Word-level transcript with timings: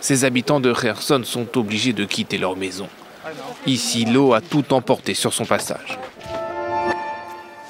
ces 0.00 0.24
habitants 0.24 0.60
de 0.60 0.72
Kherson 0.72 1.22
sont 1.24 1.58
obligés 1.58 1.92
de 1.92 2.04
quitter 2.04 2.38
leur 2.38 2.56
maison. 2.56 2.88
Ici, 3.66 4.04
l'eau 4.04 4.32
a 4.32 4.40
tout 4.40 4.72
emporté 4.72 5.14
sur 5.14 5.32
son 5.32 5.44
passage. 5.44 5.98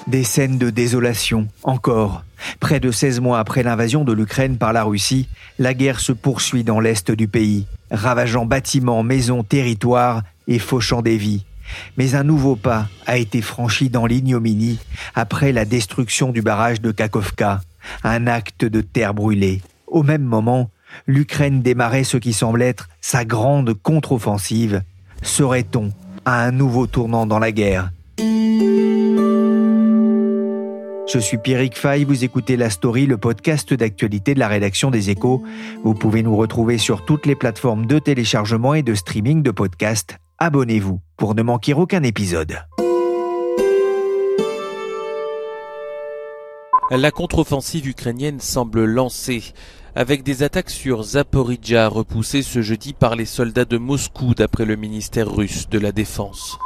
Des 0.06 0.24
scènes 0.24 0.58
de 0.58 0.70
désolation, 0.70 1.48
encore. 1.64 2.24
Près 2.60 2.80
de 2.80 2.90
16 2.90 3.20
mois 3.20 3.40
après 3.40 3.62
l'invasion 3.62 4.04
de 4.04 4.12
l'Ukraine 4.12 4.56
par 4.56 4.72
la 4.72 4.84
Russie, 4.84 5.28
la 5.58 5.74
guerre 5.74 6.00
se 6.00 6.12
poursuit 6.12 6.64
dans 6.64 6.80
l'est 6.80 7.10
du 7.10 7.28
pays, 7.28 7.66
ravageant 7.90 8.46
bâtiments, 8.46 9.02
maisons, 9.02 9.42
territoires 9.42 10.22
et 10.46 10.58
fauchant 10.58 11.02
des 11.02 11.16
vies. 11.16 11.44
Mais 11.96 12.14
un 12.14 12.24
nouveau 12.24 12.56
pas 12.56 12.88
a 13.06 13.18
été 13.18 13.42
franchi 13.42 13.90
dans 13.90 14.06
l'ignominie 14.06 14.78
après 15.14 15.52
la 15.52 15.64
destruction 15.64 16.30
du 16.30 16.40
barrage 16.40 16.80
de 16.80 16.90
Kakovka, 16.90 17.60
un 18.02 18.26
acte 18.26 18.64
de 18.64 18.80
terre 18.80 19.12
brûlée. 19.12 19.60
Au 19.86 20.02
même 20.02 20.22
moment, 20.22 20.70
l'Ukraine 21.06 21.62
démarrait 21.62 22.04
ce 22.04 22.16
qui 22.16 22.32
semble 22.32 22.62
être 22.62 22.88
sa 23.00 23.24
grande 23.24 23.74
contre-offensive. 23.74 24.82
Serait-on 25.22 25.92
à 26.24 26.44
un 26.44 26.50
nouveau 26.50 26.86
tournant 26.86 27.26
dans 27.26 27.38
la 27.38 27.52
guerre? 27.52 27.90
Je 31.10 31.18
suis 31.18 31.38
Pierrick 31.38 31.78
Fay, 31.78 32.04
vous 32.04 32.22
écoutez 32.22 32.58
La 32.58 32.68
Story, 32.68 33.06
le 33.06 33.16
podcast 33.16 33.72
d'actualité 33.72 34.34
de 34.34 34.38
la 34.38 34.46
rédaction 34.46 34.90
des 34.90 35.08
Échos. 35.08 35.42
Vous 35.82 35.94
pouvez 35.94 36.22
nous 36.22 36.36
retrouver 36.36 36.76
sur 36.76 37.06
toutes 37.06 37.24
les 37.24 37.34
plateformes 37.34 37.86
de 37.86 37.98
téléchargement 37.98 38.74
et 38.74 38.82
de 38.82 38.94
streaming 38.94 39.42
de 39.42 39.50
podcasts. 39.50 40.18
Abonnez-vous 40.36 41.00
pour 41.16 41.34
ne 41.34 41.42
manquer 41.42 41.72
aucun 41.72 42.02
épisode. 42.02 42.58
La 46.90 47.10
contre-offensive 47.10 47.86
ukrainienne 47.86 48.40
semble 48.40 48.84
lancée 48.84 49.42
avec 49.98 50.22
des 50.22 50.44
attaques 50.44 50.70
sur 50.70 51.02
Zaporizhia 51.02 51.88
repoussées 51.88 52.42
ce 52.42 52.62
jeudi 52.62 52.92
par 52.92 53.16
les 53.16 53.24
soldats 53.24 53.64
de 53.64 53.78
Moscou 53.78 54.32
d'après 54.32 54.64
le 54.64 54.76
ministère 54.76 55.28
russe 55.28 55.68
de 55.68 55.80
la 55.80 55.90
Défense. 55.90 56.56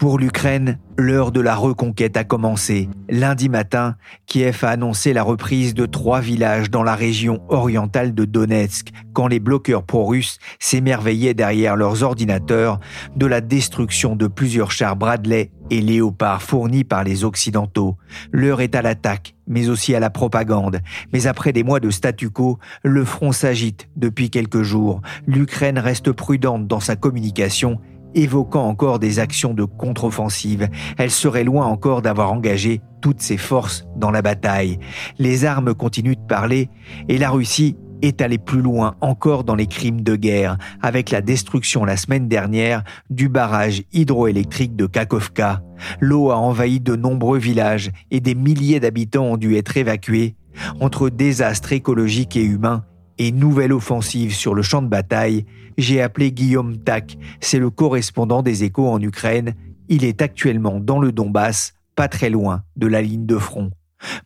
Pour 0.00 0.18
l'Ukraine, 0.18 0.78
l'heure 0.96 1.30
de 1.30 1.42
la 1.42 1.54
reconquête 1.54 2.16
a 2.16 2.24
commencé. 2.24 2.88
Lundi 3.10 3.50
matin, 3.50 3.96
Kiev 4.24 4.60
a 4.62 4.70
annoncé 4.70 5.12
la 5.12 5.22
reprise 5.22 5.74
de 5.74 5.84
trois 5.84 6.20
villages 6.20 6.70
dans 6.70 6.82
la 6.82 6.94
région 6.94 7.42
orientale 7.50 8.14
de 8.14 8.24
Donetsk, 8.24 8.92
quand 9.12 9.26
les 9.26 9.40
bloqueurs 9.40 9.82
pro-russes 9.82 10.38
s'émerveillaient 10.58 11.34
derrière 11.34 11.76
leurs 11.76 12.02
ordinateurs 12.02 12.80
de 13.14 13.26
la 13.26 13.42
destruction 13.42 14.16
de 14.16 14.26
plusieurs 14.26 14.70
chars 14.70 14.96
Bradley 14.96 15.50
et 15.68 15.82
Léopard 15.82 16.40
fournis 16.40 16.84
par 16.84 17.04
les 17.04 17.22
Occidentaux. 17.24 17.98
L'heure 18.32 18.62
est 18.62 18.74
à 18.74 18.80
l'attaque, 18.80 19.34
mais 19.46 19.68
aussi 19.68 19.94
à 19.94 20.00
la 20.00 20.08
propagande. 20.08 20.80
Mais 21.12 21.26
après 21.26 21.52
des 21.52 21.62
mois 21.62 21.78
de 21.78 21.90
statu 21.90 22.30
quo, 22.30 22.58
le 22.82 23.04
front 23.04 23.32
s'agite 23.32 23.90
depuis 23.96 24.30
quelques 24.30 24.62
jours. 24.62 25.02
L'Ukraine 25.26 25.78
reste 25.78 26.10
prudente 26.10 26.66
dans 26.66 26.80
sa 26.80 26.96
communication 26.96 27.78
évoquant 28.14 28.66
encore 28.66 28.98
des 28.98 29.18
actions 29.18 29.54
de 29.54 29.64
contre-offensive. 29.64 30.68
Elle 30.98 31.10
serait 31.10 31.44
loin 31.44 31.66
encore 31.66 32.02
d'avoir 32.02 32.32
engagé 32.32 32.80
toutes 33.00 33.20
ses 33.20 33.36
forces 33.36 33.86
dans 33.96 34.10
la 34.10 34.22
bataille. 34.22 34.78
Les 35.18 35.44
armes 35.44 35.74
continuent 35.74 36.16
de 36.16 36.26
parler 36.26 36.68
et 37.08 37.18
la 37.18 37.30
Russie 37.30 37.76
est 38.02 38.20
allée 38.20 38.38
plus 38.38 38.62
loin 38.62 38.96
encore 39.00 39.44
dans 39.44 39.54
les 39.54 39.66
crimes 39.66 40.00
de 40.00 40.16
guerre 40.16 40.56
avec 40.82 41.10
la 41.10 41.20
destruction 41.20 41.84
la 41.84 41.96
semaine 41.96 42.28
dernière 42.28 42.82
du 43.10 43.28
barrage 43.28 43.82
hydroélectrique 43.92 44.76
de 44.76 44.86
Kakovka. 44.86 45.62
L'eau 46.00 46.30
a 46.30 46.36
envahi 46.36 46.80
de 46.80 46.96
nombreux 46.96 47.38
villages 47.38 47.90
et 48.10 48.20
des 48.20 48.34
milliers 48.34 48.80
d'habitants 48.80 49.24
ont 49.24 49.36
dû 49.36 49.56
être 49.56 49.76
évacués. 49.76 50.34
Entre 50.80 51.10
désastres 51.10 51.72
écologiques 51.72 52.36
et 52.36 52.42
humains, 52.42 52.84
et 53.20 53.32
nouvelle 53.32 53.74
offensive 53.74 54.34
sur 54.34 54.54
le 54.54 54.62
champ 54.62 54.80
de 54.80 54.88
bataille, 54.88 55.44
j'ai 55.76 56.00
appelé 56.00 56.32
Guillaume 56.32 56.78
Tak, 56.78 57.18
c'est 57.40 57.58
le 57.58 57.68
correspondant 57.68 58.42
des 58.42 58.64
échos 58.64 58.88
en 58.88 58.98
Ukraine. 58.98 59.54
Il 59.90 60.04
est 60.04 60.22
actuellement 60.22 60.80
dans 60.80 60.98
le 60.98 61.12
Donbass, 61.12 61.74
pas 61.94 62.08
très 62.08 62.30
loin 62.30 62.62
de 62.76 62.86
la 62.86 63.02
ligne 63.02 63.26
de 63.26 63.36
front. 63.36 63.72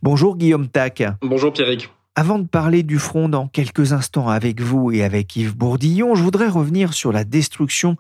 Bonjour 0.00 0.36
Guillaume 0.36 0.68
Tak. 0.68 1.02
Bonjour 1.22 1.52
Pierrick. 1.52 1.90
Avant 2.16 2.38
de 2.38 2.46
parler 2.46 2.84
du 2.84 3.00
front 3.00 3.28
dans 3.28 3.48
quelques 3.48 3.92
instants 3.92 4.28
avec 4.28 4.60
vous 4.60 4.92
et 4.92 5.02
avec 5.02 5.34
Yves 5.34 5.56
Bourdillon, 5.56 6.14
je 6.14 6.22
voudrais 6.22 6.46
revenir 6.46 6.94
sur 6.94 7.10
la 7.10 7.24
destruction 7.24 7.96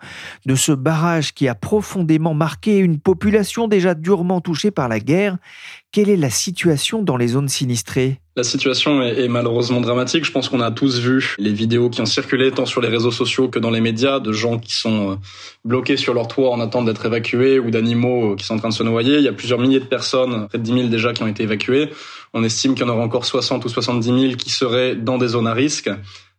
de 0.46 0.54
ce 0.54 0.70
barrage 0.70 1.34
qui 1.34 1.48
a 1.48 1.56
profondément 1.56 2.34
marqué 2.34 2.78
une 2.78 3.00
population 3.00 3.66
déjà 3.66 3.94
durement 3.94 4.40
touchée 4.40 4.70
par 4.70 4.88
la 4.88 5.00
guerre. 5.00 5.38
Quelle 5.94 6.10
est 6.10 6.16
la 6.16 6.28
situation 6.28 7.04
dans 7.04 7.16
les 7.16 7.28
zones 7.28 7.48
sinistrées? 7.48 8.18
La 8.34 8.42
situation 8.42 9.00
est, 9.00 9.28
malheureusement 9.28 9.80
dramatique. 9.80 10.24
Je 10.24 10.32
pense 10.32 10.48
qu'on 10.48 10.58
a 10.58 10.72
tous 10.72 10.98
vu 10.98 11.36
les 11.38 11.52
vidéos 11.52 11.88
qui 11.88 12.00
ont 12.00 12.04
circulé 12.04 12.50
tant 12.50 12.66
sur 12.66 12.80
les 12.80 12.88
réseaux 12.88 13.12
sociaux 13.12 13.48
que 13.48 13.60
dans 13.60 13.70
les 13.70 13.80
médias 13.80 14.18
de 14.18 14.32
gens 14.32 14.58
qui 14.58 14.74
sont 14.74 15.12
euh, 15.12 15.14
bloqués 15.64 15.96
sur 15.96 16.12
leur 16.12 16.26
toit 16.26 16.50
en 16.50 16.58
attente 16.58 16.86
d'être 16.86 17.06
évacués 17.06 17.60
ou 17.60 17.70
d'animaux 17.70 18.32
euh, 18.32 18.34
qui 18.34 18.44
sont 18.44 18.54
en 18.54 18.58
train 18.58 18.70
de 18.70 18.74
se 18.74 18.82
noyer. 18.82 19.18
Il 19.18 19.22
y 19.22 19.28
a 19.28 19.32
plusieurs 19.32 19.60
milliers 19.60 19.78
de 19.78 19.84
personnes, 19.84 20.48
près 20.48 20.58
de 20.58 20.64
10 20.64 20.72
000 20.72 20.88
déjà, 20.88 21.12
qui 21.12 21.22
ont 21.22 21.28
été 21.28 21.44
évacuées. 21.44 21.90
On 22.32 22.42
estime 22.42 22.74
qu'il 22.74 22.84
y 22.84 22.90
en 22.90 22.92
aura 22.92 23.04
encore 23.04 23.24
60 23.24 23.64
ou 23.64 23.68
70 23.68 24.04
000 24.04 24.34
qui 24.34 24.50
seraient 24.50 24.96
dans 24.96 25.16
des 25.16 25.28
zones 25.28 25.46
à 25.46 25.54
risque. 25.54 25.90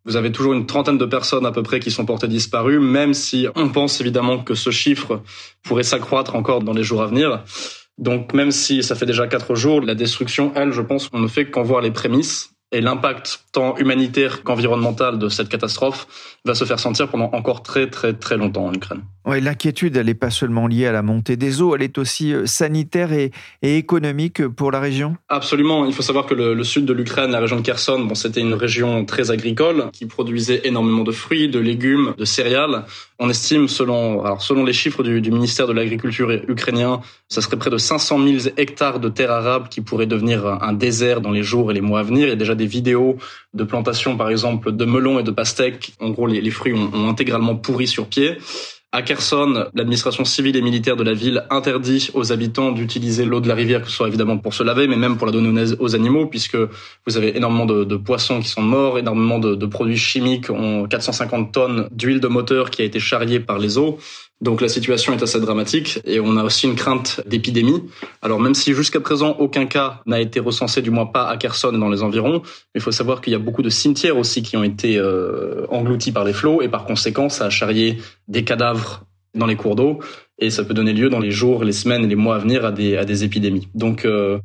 Vous 0.04 0.18
avez 0.18 0.34
toujours 0.34 0.52
une 0.52 0.66
trentaine 0.66 0.98
de 0.98 1.06
personnes 1.06 1.46
à 1.46 1.52
peu 1.54 1.64
près 1.64 1.80
qui 1.80 1.92
sont 1.92 2.06
portées 2.06 2.28
disparues, 2.28 2.82
même 2.82 3.14
si 3.14 3.48
on 3.56 3.70
pense 3.70 4.02
évidemment 4.02 4.38
que 4.38 4.54
ce 4.54 4.70
chiffre 4.70 5.22
pourrait 5.64 5.84
s'accroître 5.84 6.36
encore 6.36 6.62
dans 6.62 6.74
les 6.74 6.84
jours 6.84 7.02
à 7.02 7.08
venir. 7.08 7.42
Donc 7.98 8.34
même 8.34 8.52
si 8.52 8.84
ça 8.84 8.96
fait 8.96 9.06
déjà 9.06 9.28
quatre 9.28 9.56
jours, 9.56 9.82
la 9.82 9.96
destruction, 9.96 10.52
elle, 10.56 10.72
je 10.72 10.82
pense 10.82 11.10
qu'on 11.10 11.20
ne 11.20 11.28
fait 11.28 11.50
qu'en 11.50 11.64
voir 11.64 11.82
les 11.82 11.92
prémices 11.92 12.56
et 12.72 12.82
l'impact 12.82 13.46
tant 13.54 13.78
humanitaire 13.78 14.44
qu'environnemental 14.44 15.18
de 15.20 15.30
cette 15.30 15.50
catastrophe 15.50 16.08
va 16.46 16.56
se 16.56 16.66
faire 16.66 16.80
sentir 16.80 17.08
pendant 17.08 17.30
encore 17.32 17.64
très 17.64 17.90
très 17.90 18.14
très 18.14 18.38
longtemps 18.38 18.66
en 18.66 18.74
Ukraine. 18.74 19.04
Oui, 19.26 19.40
l'inquiétude, 19.40 19.96
elle 19.96 20.08
n'est 20.08 20.14
pas 20.14 20.30
seulement 20.30 20.68
liée 20.68 20.86
à 20.86 20.92
la 20.92 21.02
montée 21.02 21.38
des 21.38 21.62
eaux, 21.62 21.76
elle 21.76 21.84
est 21.84 21.98
aussi 21.98 22.34
euh, 22.34 22.46
sanitaire 22.46 23.14
et, 23.14 23.32
économique 23.62 24.46
pour 24.48 24.72
la 24.72 24.80
région 24.80 25.16
Absolument. 25.30 25.86
Il 25.86 25.94
faut 25.94 26.02
savoir 26.02 26.26
que 26.26 26.34
le, 26.34 26.64
sud 26.64 26.86
de 26.86 26.94
l'Ukraine, 26.94 27.32
la 27.32 27.40
région 27.40 27.58
de 27.58 27.62
Kherson, 27.62 28.00
bon, 28.02 28.16
c'était 28.16 28.42
une 28.42 28.54
région 28.54 29.06
très 29.06 29.32
agricole 29.32 29.90
qui 29.94 30.06
produisait 30.06 30.62
énormément 30.66 31.04
de 31.04 31.12
fruits, 31.12 31.50
de 31.50 31.60
légumes, 31.60 32.14
de 32.18 32.26
céréales. 32.26 32.86
On 33.18 33.30
estime, 33.30 33.70
selon, 33.70 34.26
alors 34.26 34.42
selon 34.42 34.66
les 34.66 34.74
chiffres 34.74 35.02
du, 35.02 35.32
ministère 35.32 35.68
de 35.68 35.74
l'Agriculture 35.74 36.32
ukrainien, 36.50 37.00
ça 37.30 37.42
serait 37.42 37.56
près 37.56 37.70
de 37.70 37.78
500 37.78 38.22
000 38.22 38.56
hectares 38.58 39.00
de 39.00 39.08
terres 39.08 39.32
arables 39.32 39.70
qui 39.70 39.80
pourraient 39.80 40.06
devenir 40.06 40.46
un 40.46 40.74
désert 40.74 41.22
dans 41.22 41.32
les 41.32 41.44
jours 41.44 41.72
et 41.72 41.74
les 41.74 41.82
mois 41.82 42.02
à 42.02 42.04
venir. 42.04 42.28
Il 42.28 42.30
y 42.30 42.34
a 42.34 42.36
déjà 42.36 42.56
des 42.56 42.66
vidéos 42.66 43.16
de 43.54 43.64
plantations, 43.64 44.18
par 44.18 44.30
exemple, 44.30 44.74
de 44.74 44.86
melons 44.86 45.18
et 45.18 45.24
de 45.24 45.32
pastèques. 45.32 45.94
En 46.02 46.10
gros, 46.10 46.28
les, 46.28 46.42
les 46.42 46.52
fruits 46.52 46.74
ont, 46.74 46.92
ont 46.94 47.08
intégralement 47.08 47.56
pourri 47.56 47.88
sur 47.88 48.08
pied. 48.08 48.38
À 48.96 49.02
Kherson, 49.02 49.66
l'administration 49.74 50.24
civile 50.24 50.56
et 50.56 50.62
militaire 50.62 50.96
de 50.96 51.04
la 51.04 51.14
ville 51.14 51.44
interdit 51.50 52.12
aux 52.14 52.32
habitants 52.32 52.72
d'utiliser 52.72 53.26
l'eau 53.26 53.42
de 53.42 53.48
la 53.50 53.54
rivière, 53.54 53.82
que 53.82 53.90
ce 53.90 53.94
soit 53.94 54.08
évidemment 54.08 54.38
pour 54.38 54.54
se 54.54 54.64
laver, 54.64 54.88
mais 54.88 54.96
même 54.96 55.18
pour 55.18 55.28
la 55.28 55.34
donner 55.34 55.74
aux 55.80 55.96
animaux, 55.96 56.28
puisque 56.28 56.56
vous 56.56 57.18
avez 57.18 57.36
énormément 57.36 57.66
de, 57.66 57.98
poissons 57.98 58.40
qui 58.40 58.48
sont 58.48 58.62
morts, 58.62 58.98
énormément 58.98 59.38
de, 59.38 59.54
de 59.54 59.66
produits 59.66 59.98
chimiques, 59.98 60.48
450 60.90 61.52
tonnes 61.52 61.90
d'huile 61.92 62.22
de 62.22 62.30
moteur 62.30 62.70
qui 62.70 62.84
a 62.84 62.86
été 62.86 63.02
charriée 63.02 63.42
par 63.42 63.60
les 63.60 63.78
eaux. 63.78 64.00
Donc 64.42 64.60
la 64.62 64.68
situation 64.68 65.14
est 65.14 65.24
assez 65.24 65.40
dramatique 65.40 66.00
et 66.04 66.20
on 66.20 66.36
a 66.36 66.44
aussi 66.44 66.68
une 66.68 66.76
crainte 66.76 67.22
d'épidémie. 67.26 67.84
Alors 68.22 68.40
même 68.40 68.54
si 68.54 68.74
jusqu'à 68.74 69.00
présent 69.00 69.32
aucun 69.40 69.66
cas 69.66 70.02
n'a 70.06 70.20
été 70.20 70.40
recensé, 70.40 70.82
du 70.82 70.92
moins 70.92 71.06
pas 71.06 71.28
à 71.28 71.38
Kherson 71.38 71.74
et 71.74 71.80
dans 71.80 71.90
les 71.90 72.04
environs, 72.04 72.42
il 72.76 72.82
faut 72.82 72.92
savoir 72.92 73.22
qu'il 73.22 73.32
y 73.32 73.36
a 73.36 73.40
beaucoup 73.40 73.62
de 73.62 73.70
cimetières 73.70 74.18
aussi 74.18 74.44
qui 74.44 74.58
ont 74.58 74.64
été 74.64 74.98
euh, 74.98 75.66
engloutis 75.70 76.12
par 76.12 76.26
les 76.26 76.34
flots 76.34 76.62
et 76.62 76.68
par 76.68 76.86
conséquent 76.86 77.30
ça 77.30 77.46
a 77.46 77.50
charrié 77.50 77.98
des 78.28 78.44
cadavres 78.44 79.06
dans 79.36 79.46
les 79.46 79.56
cours 79.56 79.76
d'eau 79.76 80.00
et 80.38 80.50
ça 80.50 80.64
peut 80.64 80.74
donner 80.74 80.94
lieu 80.94 81.10
dans 81.10 81.20
les 81.20 81.32
jours, 81.32 81.64
les 81.64 81.72
semaines 81.72 82.08
les 82.08 82.16
mois 82.16 82.36
à 82.36 82.40
venir 82.40 82.66
à 82.66 82.72
des, 82.72 82.98
à 82.98 83.06
des 83.06 83.24
épidémies. 83.24 83.68
Donc 83.74 84.06
euh, 84.06 84.40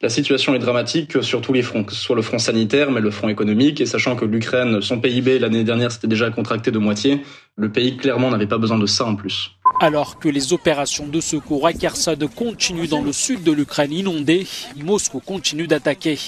la 0.00 0.08
situation 0.08 0.54
est 0.54 0.58
dramatique 0.58 1.22
sur 1.22 1.40
tous 1.40 1.52
les 1.52 1.62
fronts, 1.62 1.84
que 1.84 1.92
soit 1.92 2.16
le 2.16 2.22
front 2.22 2.38
sanitaire, 2.38 2.90
mais 2.90 3.00
le 3.00 3.10
front 3.10 3.28
économique, 3.28 3.80
et 3.80 3.86
sachant 3.86 4.16
que 4.16 4.24
l'Ukraine, 4.24 4.80
son 4.80 5.00
PIB 5.00 5.38
l'année 5.38 5.64
dernière 5.64 5.90
s'était 5.90 6.06
déjà 6.06 6.30
contracté 6.30 6.70
de 6.70 6.78
moitié, 6.78 7.20
le 7.56 7.70
pays 7.70 7.96
clairement 7.96 8.30
n'avait 8.30 8.46
pas 8.46 8.58
besoin 8.58 8.78
de 8.78 8.86
ça 8.86 9.04
en 9.04 9.16
plus. 9.16 9.50
Alors 9.80 10.18
que 10.18 10.28
les 10.28 10.52
opérations 10.52 11.06
de 11.06 11.20
secours 11.20 11.66
à 11.66 11.72
Kherson 11.72 12.16
continuent 12.34 12.88
dans 12.88 13.02
le 13.02 13.12
sud 13.12 13.42
de 13.42 13.52
l'Ukraine 13.52 13.92
inondée, 13.92 14.46
Moscou 14.76 15.20
continue 15.20 15.66
d'attaquer. 15.66 16.18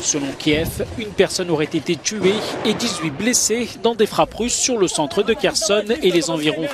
Selon 0.00 0.26
Kiev, 0.38 0.86
une 0.98 1.10
personne 1.10 1.50
aurait 1.50 1.64
été 1.64 1.96
tuée 1.96 2.34
et 2.64 2.74
18 2.74 3.10
blessés 3.10 3.68
dans 3.82 3.94
des 3.94 4.06
frappes 4.06 4.34
russes 4.34 4.54
sur 4.54 4.78
le 4.78 4.88
centre 4.88 5.22
de 5.22 5.34
Kherson 5.34 5.84
et 6.02 6.10
les 6.10 6.30
environs. 6.30 6.68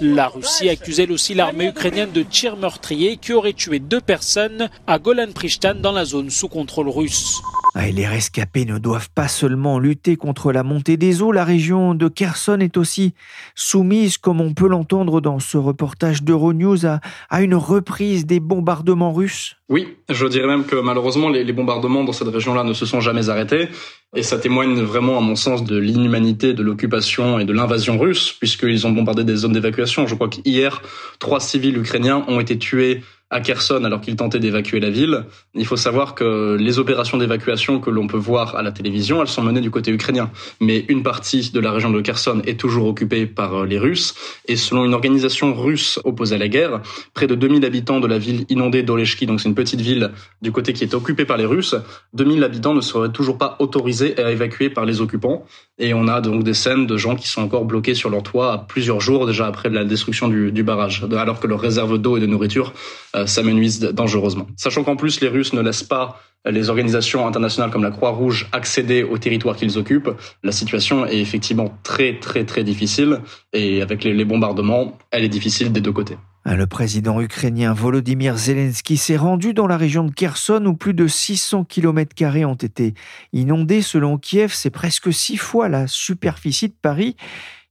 La 0.00 0.28
Russie 0.28 0.68
accuse 0.68 1.00
elle 1.00 1.12
aussi 1.12 1.34
l'armée 1.34 1.66
ukrainienne 1.68 2.12
de 2.12 2.22
tirs 2.22 2.56
meurtriers 2.56 3.16
qui 3.16 3.32
aurait 3.32 3.52
tué 3.52 3.78
deux 3.78 4.00
personnes 4.00 4.68
à 4.86 4.98
Golan-Prishtan 4.98 5.76
dans 5.76 5.92
la 5.92 6.04
zone 6.04 6.30
sous 6.30 6.48
contrôle 6.48 6.88
russe. 6.88 7.40
Ah, 7.80 7.92
les 7.92 8.08
rescapés 8.08 8.64
ne 8.64 8.76
doivent 8.78 9.08
pas 9.14 9.28
seulement 9.28 9.78
lutter 9.78 10.16
contre 10.16 10.50
la 10.50 10.64
montée 10.64 10.96
des 10.96 11.22
eaux, 11.22 11.30
la 11.30 11.44
région 11.44 11.94
de 11.94 12.08
Kherson 12.08 12.58
est 12.58 12.76
aussi 12.76 13.14
soumise, 13.54 14.18
comme 14.18 14.40
on 14.40 14.52
peut 14.52 14.66
l'entendre 14.66 15.20
dans 15.20 15.38
ce 15.38 15.58
reportage 15.58 16.24
d'Euronews, 16.24 16.86
à, 16.86 16.98
à 17.30 17.40
une 17.40 17.54
reprise 17.54 18.26
des 18.26 18.40
bombardements 18.40 19.12
russes. 19.12 19.54
Oui, 19.68 19.96
je 20.08 20.26
dirais 20.26 20.48
même 20.48 20.64
que 20.64 20.74
malheureusement 20.74 21.28
les, 21.28 21.52
bombardements 21.52 22.02
dans 22.02 22.12
cette 22.12 22.26
région-là 22.26 22.64
ne 22.64 22.72
se 22.72 22.84
sont 22.84 23.00
jamais 23.00 23.28
arrêtés. 23.28 23.68
Et 24.16 24.24
ça 24.24 24.38
témoigne 24.38 24.80
vraiment, 24.80 25.16
à 25.16 25.20
mon 25.20 25.36
sens, 25.36 25.62
de 25.62 25.78
l'inhumanité 25.78 26.54
de 26.54 26.64
l'occupation 26.64 27.38
et 27.38 27.44
de 27.44 27.52
l'invasion 27.52 27.96
russe, 27.96 28.32
puisqu'ils 28.32 28.88
ont 28.88 28.90
bombardé 28.90 29.22
des 29.22 29.36
zones 29.36 29.52
d'évacuation. 29.52 30.08
Je 30.08 30.16
crois 30.16 30.28
qu'hier, 30.28 30.82
trois 31.20 31.38
civils 31.38 31.76
ukrainiens 31.76 32.24
ont 32.26 32.40
été 32.40 32.58
tués 32.58 33.04
à 33.30 33.40
Kherson 33.40 33.84
alors 33.84 34.00
qu'il 34.00 34.16
tentait 34.16 34.38
d'évacuer 34.38 34.80
la 34.80 34.90
ville. 34.90 35.24
Il 35.54 35.66
faut 35.66 35.76
savoir 35.76 36.14
que 36.14 36.56
les 36.58 36.78
opérations 36.78 37.18
d'évacuation 37.18 37.78
que 37.80 37.90
l'on 37.90 38.06
peut 38.06 38.16
voir 38.16 38.56
à 38.56 38.62
la 38.62 38.72
télévision, 38.72 39.20
elles 39.20 39.28
sont 39.28 39.42
menées 39.42 39.60
du 39.60 39.70
côté 39.70 39.90
ukrainien. 39.90 40.30
Mais 40.60 40.84
une 40.88 41.02
partie 41.02 41.50
de 41.52 41.60
la 41.60 41.70
région 41.72 41.90
de 41.90 42.00
Kherson 42.00 42.40
est 42.46 42.58
toujours 42.58 42.86
occupée 42.86 43.26
par 43.26 43.54
euh, 43.54 43.66
les 43.66 43.78
Russes. 43.78 44.14
Et 44.46 44.56
selon 44.56 44.84
une 44.84 44.94
organisation 44.94 45.54
russe 45.54 46.00
opposée 46.04 46.36
à 46.36 46.38
la 46.38 46.48
guerre, 46.48 46.80
près 47.12 47.26
de 47.26 47.34
2000 47.34 47.64
habitants 47.64 48.00
de 48.00 48.06
la 48.06 48.18
ville 48.18 48.46
inondée 48.48 48.82
d'Oleshki, 48.82 49.26
donc 49.26 49.40
c'est 49.40 49.48
une 49.48 49.54
petite 49.54 49.80
ville 49.80 50.10
du 50.40 50.52
côté 50.52 50.72
qui 50.72 50.84
est 50.84 50.94
occupée 50.94 51.24
par 51.24 51.36
les 51.36 51.44
Russes, 51.44 51.74
2000 52.14 52.42
habitants 52.44 52.74
ne 52.74 52.80
seraient 52.80 53.12
toujours 53.12 53.36
pas 53.36 53.56
autorisés 53.58 54.18
à 54.22 54.30
évacuer 54.30 54.70
par 54.70 54.86
les 54.86 55.00
occupants. 55.00 55.44
Et 55.78 55.94
on 55.94 56.08
a 56.08 56.20
donc 56.20 56.42
des 56.42 56.54
scènes 56.54 56.86
de 56.86 56.96
gens 56.96 57.14
qui 57.14 57.28
sont 57.28 57.42
encore 57.42 57.64
bloqués 57.64 57.94
sur 57.94 58.10
leur 58.10 58.22
toit 58.22 58.52
à 58.52 58.58
plusieurs 58.58 59.00
jours 59.00 59.26
déjà 59.26 59.46
après 59.46 59.68
la 59.68 59.84
destruction 59.84 60.28
du, 60.28 60.50
du 60.50 60.62
barrage, 60.62 61.04
alors 61.16 61.38
que 61.38 61.46
leurs 61.46 61.60
réserves 61.60 61.98
d'eau 61.98 62.16
et 62.16 62.20
de 62.20 62.26
nourriture 62.26 62.72
euh, 63.18 63.26
s'amenuisent 63.26 63.80
dangereusement. 63.80 64.46
Sachant 64.56 64.84
qu'en 64.84 64.96
plus 64.96 65.20
les 65.20 65.28
Russes 65.28 65.52
ne 65.52 65.60
laissent 65.60 65.82
pas 65.82 66.20
les 66.46 66.70
organisations 66.70 67.26
internationales 67.26 67.70
comme 67.70 67.82
la 67.82 67.90
Croix-Rouge 67.90 68.48
accéder 68.52 69.02
au 69.02 69.18
territoire 69.18 69.56
qu'ils 69.56 69.76
occupent, 69.76 70.10
la 70.42 70.52
situation 70.52 71.04
est 71.04 71.18
effectivement 71.18 71.76
très 71.82 72.18
très 72.18 72.44
très 72.44 72.64
difficile 72.64 73.20
et 73.52 73.82
avec 73.82 74.04
les, 74.04 74.14
les 74.14 74.24
bombardements, 74.24 74.96
elle 75.10 75.24
est 75.24 75.28
difficile 75.28 75.72
des 75.72 75.80
deux 75.80 75.92
côtés. 75.92 76.16
Ah, 76.50 76.56
le 76.56 76.66
président 76.66 77.20
ukrainien 77.20 77.74
Volodymyr 77.74 78.38
Zelensky 78.38 78.96
s'est 78.96 79.18
rendu 79.18 79.52
dans 79.52 79.66
la 79.66 79.76
région 79.76 80.04
de 80.04 80.10
Kherson 80.10 80.64
où 80.64 80.74
plus 80.74 80.94
de 80.94 81.06
600 81.06 81.64
km 81.64 82.14
ont 82.46 82.54
été 82.54 82.94
inondés. 83.34 83.82
Selon 83.82 84.16
Kiev, 84.16 84.52
c'est 84.54 84.70
presque 84.70 85.12
six 85.12 85.36
fois 85.36 85.68
la 85.68 85.86
superficie 85.86 86.68
de 86.68 86.74
Paris. 86.80 87.16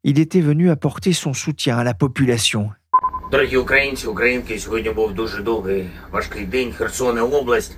Il 0.04 0.20
était 0.20 0.42
venu 0.42 0.70
apporter 0.70 1.14
son 1.14 1.34
soutien 1.34 1.78
à 1.78 1.84
la 1.84 1.96
population. 1.96 2.70
Дорогі 3.31 3.57
українці, 3.57 4.07
українки, 4.07 4.59
сьогодні 4.59 4.91
був 4.91 5.15
дуже 5.15 5.43
довгий 5.43 5.91
важкий 6.11 6.45
день. 6.45 6.73
Херсона 6.73 7.25
область, 7.25 7.77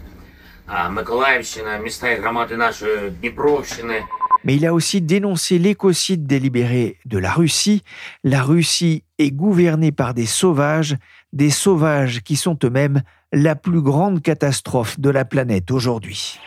Миколаївщина, 0.90 1.78
міста 1.78 2.10
і 2.10 2.20
громади 2.20 2.56
нашої 2.56 3.10
Дніпровщини. 3.20 4.02
Mais 4.44 4.56
il 4.56 4.66
a 4.66 4.74
aussi 4.74 5.00
dénoncé 5.00 5.58
l'écocide 5.58 6.26
délibéré 6.26 6.98
de 7.06 7.18
la 7.18 7.32
Russie. 7.32 7.82
La 8.24 8.42
Russie 8.42 9.02
est 9.18 9.30
gouvernée 9.30 9.90
par 9.90 10.12
des 10.12 10.26
sauvages, 10.26 10.96
des 11.32 11.48
sauvages 11.48 12.20
qui 12.22 12.36
sont 12.36 12.58
eux-mêmes 12.62 13.02
la 13.32 13.56
plus 13.56 13.80
grande 13.80 14.20
catastrophe 14.20 15.00
de 15.00 15.08
la 15.08 15.24
planète 15.24 15.70
aujourd'hui. 15.70 16.38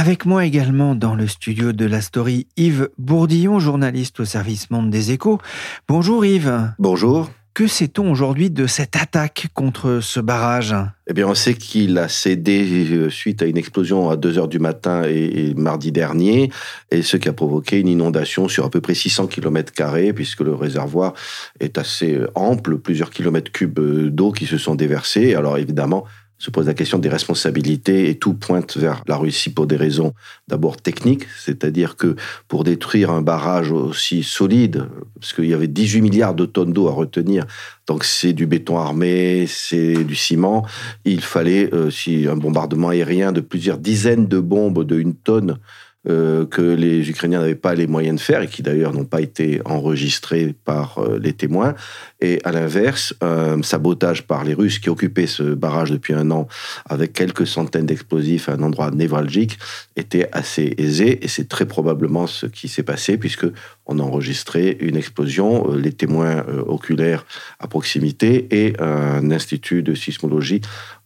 Avec 0.00 0.26
moi 0.26 0.44
également 0.44 0.94
dans 0.94 1.16
le 1.16 1.26
studio 1.26 1.72
de 1.72 1.84
la 1.84 2.00
story 2.00 2.46
Yves 2.56 2.88
Bourdillon, 2.98 3.58
journaliste 3.58 4.20
au 4.20 4.24
service 4.24 4.70
Monde 4.70 4.90
des 4.90 5.10
Échos. 5.10 5.40
Bonjour 5.88 6.24
Yves. 6.24 6.72
Bonjour. 6.78 7.28
Que 7.52 7.66
sait-on 7.66 8.08
aujourd'hui 8.08 8.48
de 8.48 8.68
cette 8.68 8.94
attaque 8.94 9.48
contre 9.54 9.98
ce 10.00 10.20
barrage? 10.20 10.72
Eh 11.08 11.14
bien, 11.14 11.26
on 11.26 11.34
sait 11.34 11.54
qu'il 11.54 11.98
a 11.98 12.06
cédé 12.06 12.86
euh, 12.92 13.10
suite 13.10 13.42
à 13.42 13.46
une 13.46 13.56
explosion 13.56 14.08
à 14.08 14.16
2 14.16 14.38
heures 14.38 14.46
du 14.46 14.60
matin 14.60 15.02
et, 15.02 15.52
mardi 15.56 15.90
dernier, 15.90 16.52
et 16.92 17.02
ce 17.02 17.16
qui 17.16 17.28
a 17.28 17.32
provoqué 17.32 17.80
une 17.80 17.88
inondation 17.88 18.46
sur 18.46 18.66
à 18.66 18.70
peu 18.70 18.80
près 18.80 18.94
600 18.94 19.26
km 19.26 19.72
puisque 20.14 20.42
le 20.42 20.54
réservoir 20.54 21.14
est 21.58 21.76
assez 21.76 22.14
euh, 22.14 22.30
ample, 22.36 22.78
plusieurs 22.78 23.10
kilomètres 23.10 23.50
cubes 23.50 23.80
euh, 23.80 24.10
d'eau 24.12 24.30
qui 24.30 24.46
se 24.46 24.58
sont 24.58 24.76
déversés. 24.76 25.34
Alors 25.34 25.58
évidemment, 25.58 26.04
se 26.38 26.50
pose 26.50 26.66
la 26.66 26.74
question 26.74 26.98
des 26.98 27.08
responsabilités 27.08 28.08
et 28.08 28.16
tout 28.16 28.34
pointe 28.34 28.76
vers 28.76 29.02
la 29.08 29.16
Russie 29.16 29.50
pour 29.50 29.66
des 29.66 29.76
raisons 29.76 30.14
d'abord 30.46 30.76
techniques, 30.76 31.26
c'est-à-dire 31.38 31.96
que 31.96 32.14
pour 32.46 32.64
détruire 32.64 33.10
un 33.10 33.22
barrage 33.22 33.72
aussi 33.72 34.22
solide, 34.22 34.86
parce 35.20 35.32
qu'il 35.32 35.46
y 35.46 35.54
avait 35.54 35.66
18 35.66 36.00
milliards 36.00 36.34
de 36.34 36.46
tonnes 36.46 36.72
d'eau 36.72 36.88
à 36.88 36.92
retenir, 36.92 37.44
donc 37.86 38.04
c'est 38.04 38.32
du 38.32 38.46
béton 38.46 38.78
armé, 38.78 39.46
c'est 39.48 40.04
du 40.04 40.14
ciment, 40.14 40.64
il 41.04 41.22
fallait, 41.22 41.72
euh, 41.74 41.90
si 41.90 42.28
un 42.28 42.36
bombardement 42.36 42.90
aérien 42.90 43.32
de 43.32 43.40
plusieurs 43.40 43.78
dizaines 43.78 44.28
de 44.28 44.38
bombes 44.38 44.84
de 44.84 44.98
une 44.98 45.14
tonne 45.14 45.58
euh, 46.06 46.46
que 46.46 46.62
les 46.62 47.10
Ukrainiens 47.10 47.40
n'avaient 47.40 47.56
pas 47.56 47.74
les 47.74 47.88
moyens 47.88 48.20
de 48.20 48.22
faire 48.22 48.40
et 48.40 48.46
qui 48.46 48.62
d'ailleurs 48.62 48.92
n'ont 48.92 49.04
pas 49.04 49.20
été 49.20 49.60
enregistrés 49.64 50.54
par 50.64 50.98
euh, 50.98 51.18
les 51.20 51.32
témoins. 51.32 51.74
Et 52.20 52.38
à 52.44 52.52
l'inverse, 52.52 53.14
un 53.20 53.60
sabotage 53.64 54.24
par 54.24 54.44
les 54.44 54.54
Russes 54.54 54.78
qui 54.78 54.90
occupaient 54.90 55.26
ce 55.26 55.42
barrage 55.42 55.90
depuis 55.90 56.14
un 56.14 56.30
an 56.30 56.46
avec 56.88 57.12
quelques 57.12 57.48
centaines 57.48 57.86
d'explosifs 57.86 58.48
à 58.48 58.52
un 58.52 58.62
endroit 58.62 58.92
névralgique 58.92 59.58
était 59.96 60.28
assez 60.30 60.72
aisé 60.78 61.24
et 61.24 61.28
c'est 61.28 61.48
très 61.48 61.66
probablement 61.66 62.28
ce 62.28 62.46
qui 62.46 62.68
s'est 62.68 62.84
passé 62.84 63.18
puisque 63.18 63.46
on 63.84 63.98
a 63.98 64.02
enregistré 64.02 64.78
une 64.80 64.96
explosion, 64.96 65.72
euh, 65.72 65.78
les 65.78 65.92
témoins 65.92 66.44
oculaires 66.66 67.26
à 67.58 67.66
proximité 67.66 68.46
et 68.52 68.80
un 68.80 69.32
institut 69.32 69.82
de 69.82 69.94
sismologie 69.94 70.60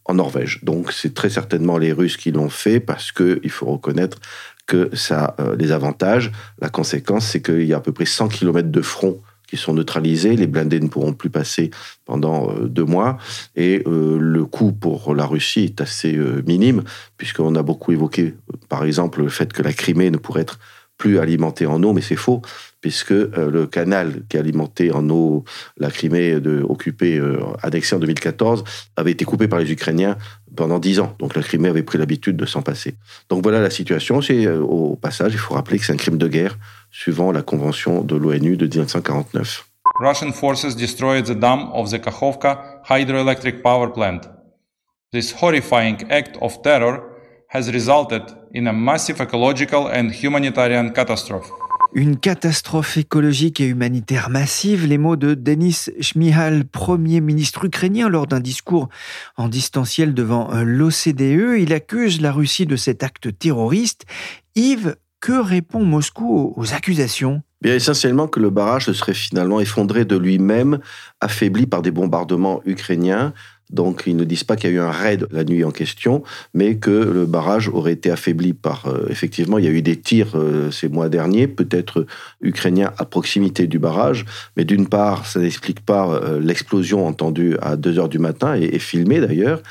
en 0.04 0.14
Norvège. 0.14 0.60
Donc 0.62 0.92
c'est 0.92 1.14
très 1.14 1.30
certainement 1.30 1.78
les 1.78 1.92
Russes 1.92 2.16
qui 2.16 2.32
l'ont 2.32 2.48
fait 2.48 2.80
parce 2.80 3.12
que 3.12 3.40
il 3.44 3.50
faut 3.50 3.66
reconnaître 3.66 4.18
que 4.66 4.90
ça 4.94 5.34
a 5.38 5.42
euh, 5.42 5.56
les 5.56 5.72
avantages. 5.72 6.32
La 6.60 6.68
conséquence, 6.68 7.26
c'est 7.26 7.42
qu'il 7.42 7.64
y 7.64 7.74
a 7.74 7.78
à 7.78 7.80
peu 7.80 7.92
près 7.92 8.06
100 8.06 8.28
km 8.28 8.70
de 8.70 8.82
front 8.82 9.20
qui 9.48 9.56
sont 9.56 9.74
neutralisés. 9.74 10.36
Les 10.36 10.46
blindés 10.46 10.80
ne 10.80 10.88
pourront 10.88 11.12
plus 11.12 11.30
passer 11.30 11.70
pendant 12.04 12.50
euh, 12.50 12.68
deux 12.68 12.84
mois. 12.84 13.18
Et 13.56 13.82
euh, 13.86 14.18
le 14.18 14.44
coût 14.44 14.72
pour 14.72 15.14
la 15.14 15.26
Russie 15.26 15.64
est 15.64 15.80
assez 15.80 16.18
minime, 16.46 16.82
puisqu'on 17.16 17.54
a 17.54 17.62
beaucoup 17.62 17.92
évoqué, 17.92 18.34
par 18.68 18.84
exemple, 18.84 19.22
le 19.22 19.28
fait 19.28 19.52
que 19.52 19.62
la 19.62 19.72
Crimée 19.72 20.10
ne 20.10 20.16
pourrait 20.16 20.42
être 20.42 20.58
plus 21.02 21.18
alimentée 21.18 21.66
en 21.66 21.82
eau, 21.82 21.92
mais 21.92 22.00
c'est 22.00 22.14
faux 22.14 22.42
puisque 22.80 23.10
euh, 23.10 23.50
le 23.50 23.66
canal 23.66 24.22
qui 24.28 24.38
alimentait 24.38 24.92
en 24.92 25.08
eau 25.10 25.44
la 25.78 25.90
Crimée 25.90 26.36
occupée, 26.68 27.18
euh, 27.18 27.40
annexée 27.60 27.96
en 27.96 27.98
2014, 27.98 28.62
avait 28.96 29.10
été 29.10 29.24
coupé 29.24 29.48
par 29.48 29.58
les 29.58 29.72
Ukrainiens 29.72 30.16
pendant 30.56 30.78
dix 30.78 31.00
ans. 31.00 31.16
Donc 31.18 31.34
la 31.34 31.42
Crimée 31.42 31.68
avait 31.68 31.82
pris 31.82 31.98
l'habitude 31.98 32.36
de 32.36 32.46
s'en 32.46 32.62
passer. 32.62 32.94
Donc 33.30 33.42
voilà 33.42 33.60
la 33.60 33.70
situation. 33.70 34.22
C'est 34.22 34.46
euh, 34.46 34.60
au 34.60 34.94
passage, 34.94 35.32
il 35.32 35.38
faut 35.38 35.54
rappeler 35.54 35.78
que 35.78 35.84
c'est 35.86 35.92
un 35.92 35.96
crime 35.96 36.18
de 36.18 36.28
guerre 36.28 36.56
suivant 36.92 37.32
la 37.32 37.42
convention 37.42 38.02
de 38.02 38.14
l'ONU 38.14 38.56
de 38.56 38.66
1949. 38.66 39.64
Russian 40.00 40.32
forces 40.32 40.76
destroyed 40.76 41.24
the 41.24 41.38
dam 41.38 41.70
of 41.72 41.90
the 41.90 41.98
Kakhovka 41.98 42.80
hydroelectric 42.88 43.60
power 43.62 43.88
plant. 43.92 44.20
This 45.12 45.32
horrifying 45.32 45.98
act 46.10 46.36
of 46.40 46.62
terror 46.62 47.11
has 47.52 47.70
resulted 47.70 48.22
in 48.54 48.66
a 48.66 48.72
massive 48.72 49.20
ecological 49.20 49.88
and 49.92 50.10
humanitarian 50.10 50.90
catastrophe. 50.90 51.50
Une 51.94 52.16
catastrophe 52.16 52.96
écologique 52.96 53.60
et 53.60 53.66
humanitaire 53.66 54.30
massive, 54.30 54.86
les 54.86 54.96
mots 54.96 55.16
de 55.16 55.34
Denis 55.34 55.90
Shmihal, 56.00 56.64
premier 56.64 57.20
ministre 57.20 57.66
ukrainien, 57.66 58.08
lors 58.08 58.26
d'un 58.26 58.40
discours 58.40 58.88
en 59.36 59.48
distanciel 59.48 60.14
devant 60.14 60.50
euh, 60.54 60.62
l'OCDE. 60.62 61.58
Il 61.60 61.74
accuse 61.74 62.22
la 62.22 62.32
Russie 62.32 62.64
de 62.64 62.76
cet 62.76 63.02
acte 63.02 63.38
terroriste. 63.38 64.06
Yves, 64.54 64.96
que 65.20 65.32
répond 65.32 65.84
Moscou 65.84 66.54
aux 66.56 66.72
accusations? 66.72 67.42
Bien 67.60 67.74
essentiellement 67.74 68.26
que 68.26 68.40
le 68.40 68.48
barrage 68.48 68.86
se 68.86 68.92
serait 68.94 69.14
finalement 69.14 69.60
effondré 69.60 70.06
de 70.06 70.16
lui-même, 70.16 70.80
affaibli 71.20 71.66
par 71.66 71.82
des 71.82 71.90
bombardements 71.90 72.62
ukrainiens 72.64 73.34
Donc 73.72 74.04
ils 74.06 74.16
ne 74.16 74.24
disent 74.24 74.44
pas 74.44 74.56
qu'il 74.56 74.70
y 74.70 74.72
a 74.72 74.76
eu 74.76 74.80
un 74.80 74.90
raid 74.90 75.26
la 75.30 75.44
nuit 75.44 75.64
en 75.64 75.70
question, 75.70 76.22
mais 76.54 76.76
que 76.76 76.90
le 76.90 77.26
barrage 77.26 77.68
aurait 77.68 77.92
été 77.92 78.10
affaibli 78.10 78.52
par... 78.52 78.86
Euh, 78.86 79.06
effectivement, 79.08 79.58
il 79.58 79.64
y 79.64 79.68
a 79.68 79.70
eu 79.70 79.82
des 79.82 79.96
tirs 79.96 80.32
euh, 80.34 80.70
ces 80.70 80.88
mois 80.88 81.08
derniers, 81.08 81.46
peut-être 81.46 82.06
ukrainiens 82.40 82.92
à 82.98 83.04
proximité 83.04 83.66
du 83.66 83.78
barrage, 83.78 84.24
mais 84.56 84.64
d'une 84.64 84.88
part, 84.88 85.26
ça 85.26 85.40
n'explique 85.40 85.80
pas 85.80 86.08
euh, 86.08 86.40
l'explosion 86.40 87.06
entendue 87.06 87.56
à 87.62 87.76
2 87.76 87.98
heures 87.98 88.08
du 88.08 88.18
matin 88.18 88.56
et, 88.56 88.64
et 88.64 88.78
filmée 88.78 89.20
d'ailleurs, 89.20 89.62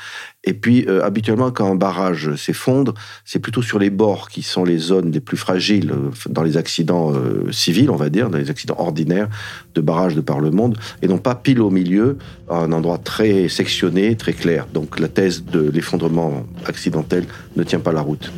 et 0.44 0.54
puis, 0.54 0.86
euh, 0.88 1.04
habituellement, 1.04 1.52
quand 1.52 1.70
un 1.70 1.76
barrage 1.76 2.34
s'effondre, 2.34 2.94
c'est 3.24 3.38
plutôt 3.38 3.62
sur 3.62 3.78
les 3.78 3.90
bords 3.90 4.28
qui 4.28 4.42
sont 4.42 4.64
les 4.64 4.78
zones 4.78 5.12
les 5.12 5.20
plus 5.20 5.36
fragiles 5.36 5.92
euh, 5.92 6.10
dans 6.28 6.42
les 6.42 6.56
accidents 6.56 7.12
euh, 7.14 7.50
civils, 7.52 7.90
on 7.90 7.96
va 7.96 8.08
dire, 8.08 8.28
dans 8.28 8.38
les 8.38 8.50
accidents 8.50 8.76
ordinaires 8.78 9.28
de 9.74 9.80
barrages 9.80 10.16
de 10.16 10.20
par 10.20 10.40
le 10.40 10.50
monde, 10.50 10.76
et 11.00 11.06
non 11.06 11.18
pas 11.18 11.36
pile 11.36 11.60
au 11.60 11.70
milieu, 11.70 12.18
à 12.48 12.56
un 12.56 12.72
endroit 12.72 12.98
très 12.98 13.48
sectionné, 13.48 14.16
très 14.16 14.32
clair. 14.32 14.66
Donc 14.72 14.98
la 14.98 15.08
thèse 15.08 15.44
de 15.44 15.70
l'effondrement 15.70 16.44
accidentel 16.66 17.24
ne 17.56 17.62
tient 17.62 17.80
pas 17.80 17.92
la 17.92 18.00
route. 18.00 18.32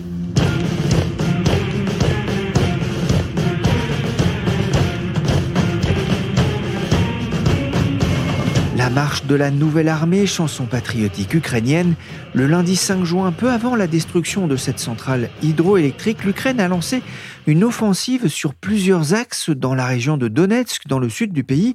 Marche 8.94 9.24
de 9.26 9.34
la 9.34 9.50
nouvelle 9.50 9.88
armée, 9.88 10.24
chanson 10.24 10.66
patriotique 10.66 11.34
ukrainienne, 11.34 11.96
le 12.32 12.46
lundi 12.46 12.76
5 12.76 13.02
juin, 13.02 13.32
peu 13.32 13.50
avant 13.50 13.74
la 13.74 13.88
destruction 13.88 14.46
de 14.46 14.54
cette 14.54 14.78
centrale 14.78 15.30
hydroélectrique, 15.42 16.22
l'Ukraine 16.22 16.60
a 16.60 16.68
lancé 16.68 17.02
une 17.48 17.64
offensive 17.64 18.28
sur 18.28 18.54
plusieurs 18.54 19.12
axes 19.12 19.50
dans 19.50 19.74
la 19.74 19.86
région 19.86 20.16
de 20.16 20.28
Donetsk, 20.28 20.86
dans 20.86 21.00
le 21.00 21.08
sud 21.08 21.32
du 21.32 21.42
pays. 21.42 21.74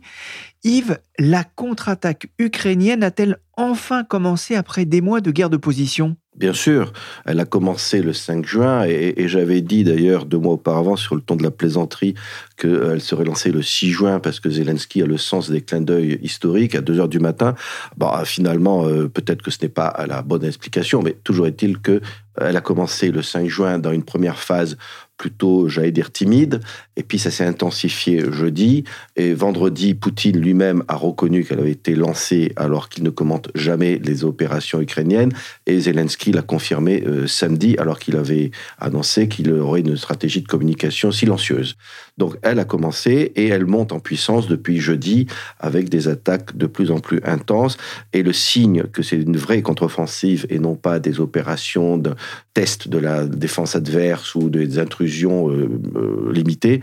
Yves, 0.63 0.99
la 1.17 1.43
contre-attaque 1.43 2.29
ukrainienne 2.39 3.03
a-t-elle 3.03 3.37
enfin 3.57 4.05
commencé 4.05 4.55
après 4.55 4.85
des 4.85 5.01
mois 5.01 5.19
de 5.19 5.31
guerre 5.31 5.49
de 5.49 5.57
position? 5.57 6.15
Bien 6.39 6.53
sûr, 6.53 6.93
elle 7.25 7.41
a 7.41 7.45
commencé 7.45 8.01
le 8.01 8.13
5 8.13 8.45
juin 8.45 8.85
et, 8.85 9.27
j'avais 9.27 9.61
dit 9.61 9.83
d'ailleurs 9.83 10.25
deux 10.25 10.37
mois 10.37 10.53
auparavant 10.53 10.95
sur 10.95 11.15
le 11.15 11.21
ton 11.21 11.35
de 11.35 11.43
la 11.43 11.51
plaisanterie 11.51 12.15
qu'elle 12.55 13.01
serait 13.01 13.25
lancée 13.25 13.51
le 13.51 13.61
6 13.61 13.89
juin 13.91 14.19
parce 14.21 14.39
que 14.39 14.49
Zelensky 14.49 15.01
a 15.01 15.05
le 15.05 15.17
sens 15.17 15.51
des 15.51 15.59
clins 15.59 15.81
d'œil 15.81 16.17
historiques 16.21 16.75
à 16.75 16.81
2 16.81 17.01
heures 17.01 17.09
du 17.09 17.19
matin. 17.19 17.55
Bah, 17.97 18.23
finalement, 18.23 18.87
euh, 18.87 19.09
peut-être 19.09 19.41
que 19.41 19.51
ce 19.51 19.57
n'est 19.61 19.69
pas 19.69 20.05
la 20.07 20.21
bonne 20.21 20.45
explication, 20.45 21.01
mais 21.01 21.17
toujours 21.25 21.45
est-il 21.45 21.79
que 21.79 21.99
elle 22.39 22.57
a 22.57 22.61
commencé 22.61 23.11
le 23.11 23.21
5 23.21 23.47
juin 23.47 23.79
dans 23.79 23.91
une 23.91 24.03
première 24.03 24.39
phase 24.39 24.77
plutôt, 25.19 25.67
j'allais 25.67 25.91
dire, 25.91 26.11
timide. 26.11 26.61
Et 26.95 27.03
puis 27.03 27.19
ça 27.19 27.29
s'est 27.29 27.45
intensifié 27.45 28.23
jeudi. 28.31 28.85
Et 29.15 29.33
vendredi, 29.33 29.93
Poutine 29.93 30.39
lui-même 30.39 30.83
a 30.87 30.95
reconnu 30.95 31.43
qu'elle 31.43 31.59
avait 31.59 31.71
été 31.71 31.93
lancée 31.93 32.53
alors 32.55 32.89
qu'il 32.89 33.03
ne 33.03 33.11
commente 33.11 33.49
jamais 33.53 33.99
les 34.01 34.23
opérations 34.23 34.81
ukrainiennes. 34.81 35.33
Et 35.67 35.79
Zelensky 35.81 36.31
l'a 36.31 36.41
confirmé 36.41 37.03
euh, 37.05 37.27
samedi 37.27 37.75
alors 37.77 37.99
qu'il 37.99 38.15
avait 38.15 38.51
annoncé 38.79 39.27
qu'il 39.27 39.51
aurait 39.51 39.81
une 39.81 39.97
stratégie 39.97 40.41
de 40.41 40.47
communication 40.47 41.11
silencieuse. 41.11 41.75
Donc 42.19 42.35
elle 42.43 42.59
a 42.59 42.65
commencé 42.65 43.31
et 43.35 43.47
elle 43.47 43.65
monte 43.65 43.93
en 43.93 43.99
puissance 43.99 44.47
depuis 44.47 44.79
jeudi 44.79 45.25
avec 45.59 45.89
des 45.89 46.09
attaques 46.09 46.55
de 46.55 46.67
plus 46.67 46.91
en 46.91 46.99
plus 46.99 47.21
intenses. 47.23 47.77
Et 48.13 48.21
le 48.21 48.33
signe 48.33 48.83
que 48.83 49.01
c'est 49.01 49.15
une 49.15 49.37
vraie 49.37 49.61
contre-offensive 49.61 50.45
et 50.49 50.59
non 50.59 50.75
pas 50.75 50.99
des 50.99 51.21
opérations 51.21 51.97
de 51.97 52.13
test 52.53 52.89
de 52.89 52.97
la 52.97 53.25
défense 53.25 53.75
adverse 53.75 54.35
ou 54.35 54.49
des 54.49 54.79
intrusions 54.79 55.49
euh, 55.49 55.69
euh, 55.95 56.31
limitées, 56.33 56.81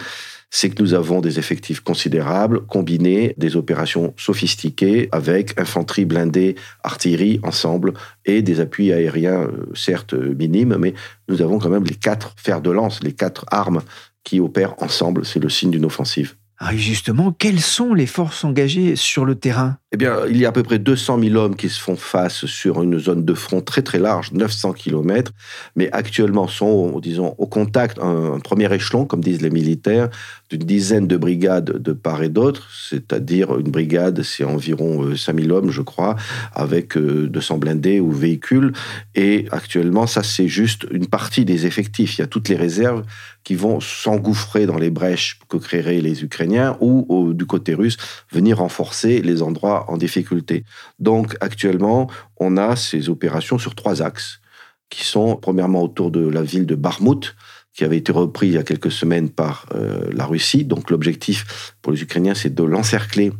c'est 0.48 0.70
que 0.70 0.82
nous 0.82 0.94
avons 0.94 1.20
des 1.20 1.38
effectifs 1.38 1.80
considérables, 1.80 2.64
combinés 2.66 3.34
des 3.36 3.56
opérations 3.56 4.14
sophistiquées 4.16 5.08
avec 5.12 5.60
infanterie 5.60 6.06
blindée, 6.06 6.54
artillerie 6.82 7.40
ensemble 7.42 7.92
et 8.24 8.40
des 8.40 8.60
appuis 8.60 8.90
aériens, 8.92 9.42
euh, 9.42 9.66
certes 9.74 10.14
minimes, 10.14 10.76
mais 10.78 10.94
nous 11.28 11.42
avons 11.42 11.58
quand 11.58 11.68
même 11.68 11.84
les 11.84 11.94
quatre 11.94 12.34
fers 12.38 12.62
de 12.62 12.70
lance, 12.70 13.02
les 13.02 13.12
quatre 13.12 13.44
armes 13.50 13.82
qui 14.26 14.40
opèrent 14.40 14.74
ensemble. 14.82 15.24
C'est 15.24 15.38
le 15.38 15.48
signe 15.48 15.70
d'une 15.70 15.86
offensive. 15.86 16.34
Ah, 16.58 16.74
justement, 16.74 17.32
quelles 17.32 17.60
sont 17.60 17.94
les 17.94 18.06
forces 18.06 18.44
engagées 18.44 18.96
sur 18.96 19.24
le 19.24 19.36
terrain? 19.36 19.78
Eh 19.96 19.98
bien, 19.98 20.26
il 20.28 20.36
y 20.36 20.44
a 20.44 20.50
à 20.50 20.52
peu 20.52 20.62
près 20.62 20.78
200 20.78 21.20
000 21.22 21.36
hommes 21.36 21.56
qui 21.56 21.70
se 21.70 21.80
font 21.80 21.96
face 21.96 22.44
sur 22.44 22.82
une 22.82 22.98
zone 22.98 23.24
de 23.24 23.32
front 23.32 23.62
très 23.62 23.80
très 23.80 23.98
large, 23.98 24.30
900 24.30 24.74
km, 24.74 25.32
mais 25.74 25.90
actuellement 25.90 26.48
sont, 26.48 27.00
disons, 27.00 27.34
au 27.38 27.46
contact, 27.46 27.98
un, 27.98 28.38
premier 28.40 28.70
échelon, 28.74 29.06
comme 29.06 29.22
disent 29.22 29.40
les 29.40 29.48
militaires, 29.48 30.10
d'une 30.50 30.64
dizaine 30.64 31.06
de 31.06 31.16
brigades 31.16 31.82
de 31.82 31.92
part 31.94 32.22
et 32.22 32.28
d'autre, 32.28 32.68
c'est-à-dire 32.90 33.58
une 33.58 33.70
brigade, 33.70 34.22
c'est 34.22 34.44
environ 34.44 35.16
5000 35.16 35.50
euh, 35.50 35.54
hommes, 35.54 35.70
je 35.70 35.80
crois, 35.80 36.16
avec 36.52 36.98
200 36.98 37.54
euh, 37.54 37.58
blindés 37.58 37.98
ou 37.98 38.12
véhicules. 38.12 38.74
Et 39.14 39.46
actuellement, 39.50 40.06
ça, 40.06 40.22
c'est 40.22 40.46
juste 40.46 40.86
une 40.90 41.06
partie 41.06 41.46
des 41.46 41.64
effectifs. 41.64 42.18
Il 42.18 42.20
y 42.20 42.24
a 42.24 42.28
toutes 42.28 42.50
les 42.50 42.56
réserves 42.56 43.02
qui 43.44 43.54
vont 43.54 43.80
s'engouffrer 43.80 44.66
dans 44.66 44.76
les 44.76 44.90
brèches 44.90 45.38
que 45.48 45.56
créeraient 45.56 46.00
les 46.00 46.24
Ukrainiens 46.24 46.76
ou 46.80 47.32
du 47.32 47.46
côté 47.46 47.74
russe 47.74 47.96
venir 48.32 48.58
renforcer 48.58 49.22
les 49.22 49.40
endroits 49.40 49.85
en 49.88 49.96
difficulté. 49.96 50.64
Donc 50.98 51.36
actuellement, 51.40 52.10
on 52.38 52.56
a 52.56 52.76
ces 52.76 53.08
opérations 53.08 53.58
sur 53.58 53.74
trois 53.74 54.02
axes 54.02 54.40
qui 54.88 55.04
sont 55.04 55.36
premièrement 55.36 55.82
autour 55.82 56.10
de 56.10 56.26
la 56.26 56.42
ville 56.42 56.66
de 56.66 56.74
Barmout, 56.74 57.34
qui 57.72 57.84
avait 57.84 57.98
été 57.98 58.12
repris 58.12 58.48
il 58.48 58.54
y 58.54 58.58
a 58.58 58.62
quelques 58.62 58.92
semaines 58.92 59.30
par 59.30 59.66
euh, 59.74 60.08
la 60.12 60.24
Russie. 60.26 60.64
Donc 60.64 60.90
l'objectif 60.90 61.74
pour 61.82 61.92
les 61.92 62.02
Ukrainiens, 62.02 62.34
c'est 62.34 62.54
de 62.54 62.62
l'encercler 62.62 63.32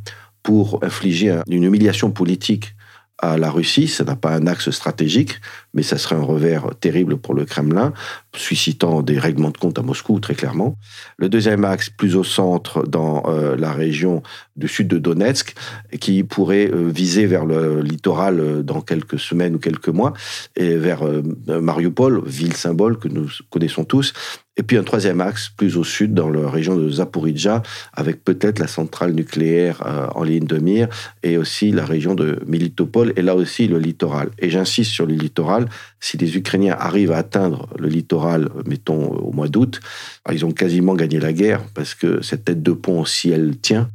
pour 0.43 0.83
infliger 0.85 1.41
une 1.49 1.65
humiliation 1.65 2.11
politique 2.11 2.75
à 3.19 3.39
la 3.39 3.51
Russie. 3.51 3.89
Ça 3.89 4.05
n'a 4.05 4.17
pas 4.17 4.35
un 4.35 4.47
axe 4.47 4.71
stratégique, 4.71 5.41
mais 5.77 5.83
ça 5.83 5.99
serait 5.99 6.17
un 6.17 6.23
revers 6.23 6.75
terrible 6.81 7.19
pour 7.19 7.35
le 7.35 7.45
Kremlin, 7.45 7.93
suscitant 8.35 9.03
des 9.03 9.19
règlements 9.19 9.51
de 9.51 9.59
compte 9.59 9.79
à 9.79 9.83
Moscou, 9.83 10.19
très 10.21 10.35
clairement. 10.35 10.77
Le 11.19 11.29
deuxième 11.29 11.65
axe, 11.65 11.91
plus 11.91 12.17
au 12.17 12.25
centre, 12.25 12.87
dans 12.87 13.23
euh, 13.27 13.57
la 13.57 13.73
région 13.73 14.23
du 14.57 14.69
sud 14.69 14.89
de 14.89 14.99
Donetsk, 14.99 15.55
qui 16.01 16.25
pourrait 16.25 16.71
euh, 16.73 16.89
viser 16.89 17.27
vers 17.27 17.45
le 17.45 17.83
littoral 17.83 18.41
euh, 18.41 18.63
dans 18.63 18.81
quelques 18.81 19.19
semaines 19.19 19.55
ou 19.55 19.59
quelques 19.59 19.89
mois, 19.89 20.15
et 20.57 20.77
vers 20.77 21.03
Mariupol, 21.47 22.23
ville 22.27 22.55
symbole 22.55 22.99
que 22.99 23.09
nous 23.09 23.29
connaissons 23.51 23.85
tous, 23.85 24.15
et 24.57 24.63
puis 24.63 24.79
un 24.79 24.83
troisième 24.83 25.21
axe, 25.21 25.51
plus 25.55 25.77
au 25.77 25.85
sud, 25.85 26.15
dans 26.15 26.31
la 26.31 26.49
région 26.49 26.77
de 26.77 26.89
Zaporizhia, 26.89 27.63
avec 27.93 28.25
peut-être 28.25 28.59
la 28.59 28.67
centrale 28.67 29.13
nucléaire 29.13 29.83
en 30.15 30.23
ligne 30.23 30.47
de 30.47 30.59
mire, 30.59 30.89
et 31.23 31.37
aussi 31.37 31.73
la 31.73 31.85
région 31.85 32.15
de 32.15 32.41
Militopol, 32.47 33.13
et 33.17 33.23
là 33.23 33.37
aussi 33.37 33.69
le 33.69 33.79
littoral. 33.79 34.31
Et 34.39 34.49
j'insiste 34.49 34.93
sur 34.93 35.05
le 35.05 35.15
littoral, 35.15 35.66
si 36.01 36.17
les 36.17 36.37
Ukrainiens 36.37 36.77
arrivent 36.79 37.13
à 37.13 37.19
atteindre 37.19 37.69
le 37.79 37.89
littoral, 37.89 38.49
mettons 38.67 39.09
au 39.09 39.33
mois 39.33 39.49
d'août, 39.49 39.81
ils 40.33 40.45
ont 40.45 40.53
quasiment 40.53 40.95
gagné 40.95 41.21
la 41.21 41.33
guerre 41.33 41.65
parce 41.75 41.95
que 41.95 42.23
cette 42.23 42.45
tête 42.45 42.63
de 42.63 42.73
pont, 42.73 43.05
si 43.05 43.31
elle 43.31 43.59
tient, 43.59 43.91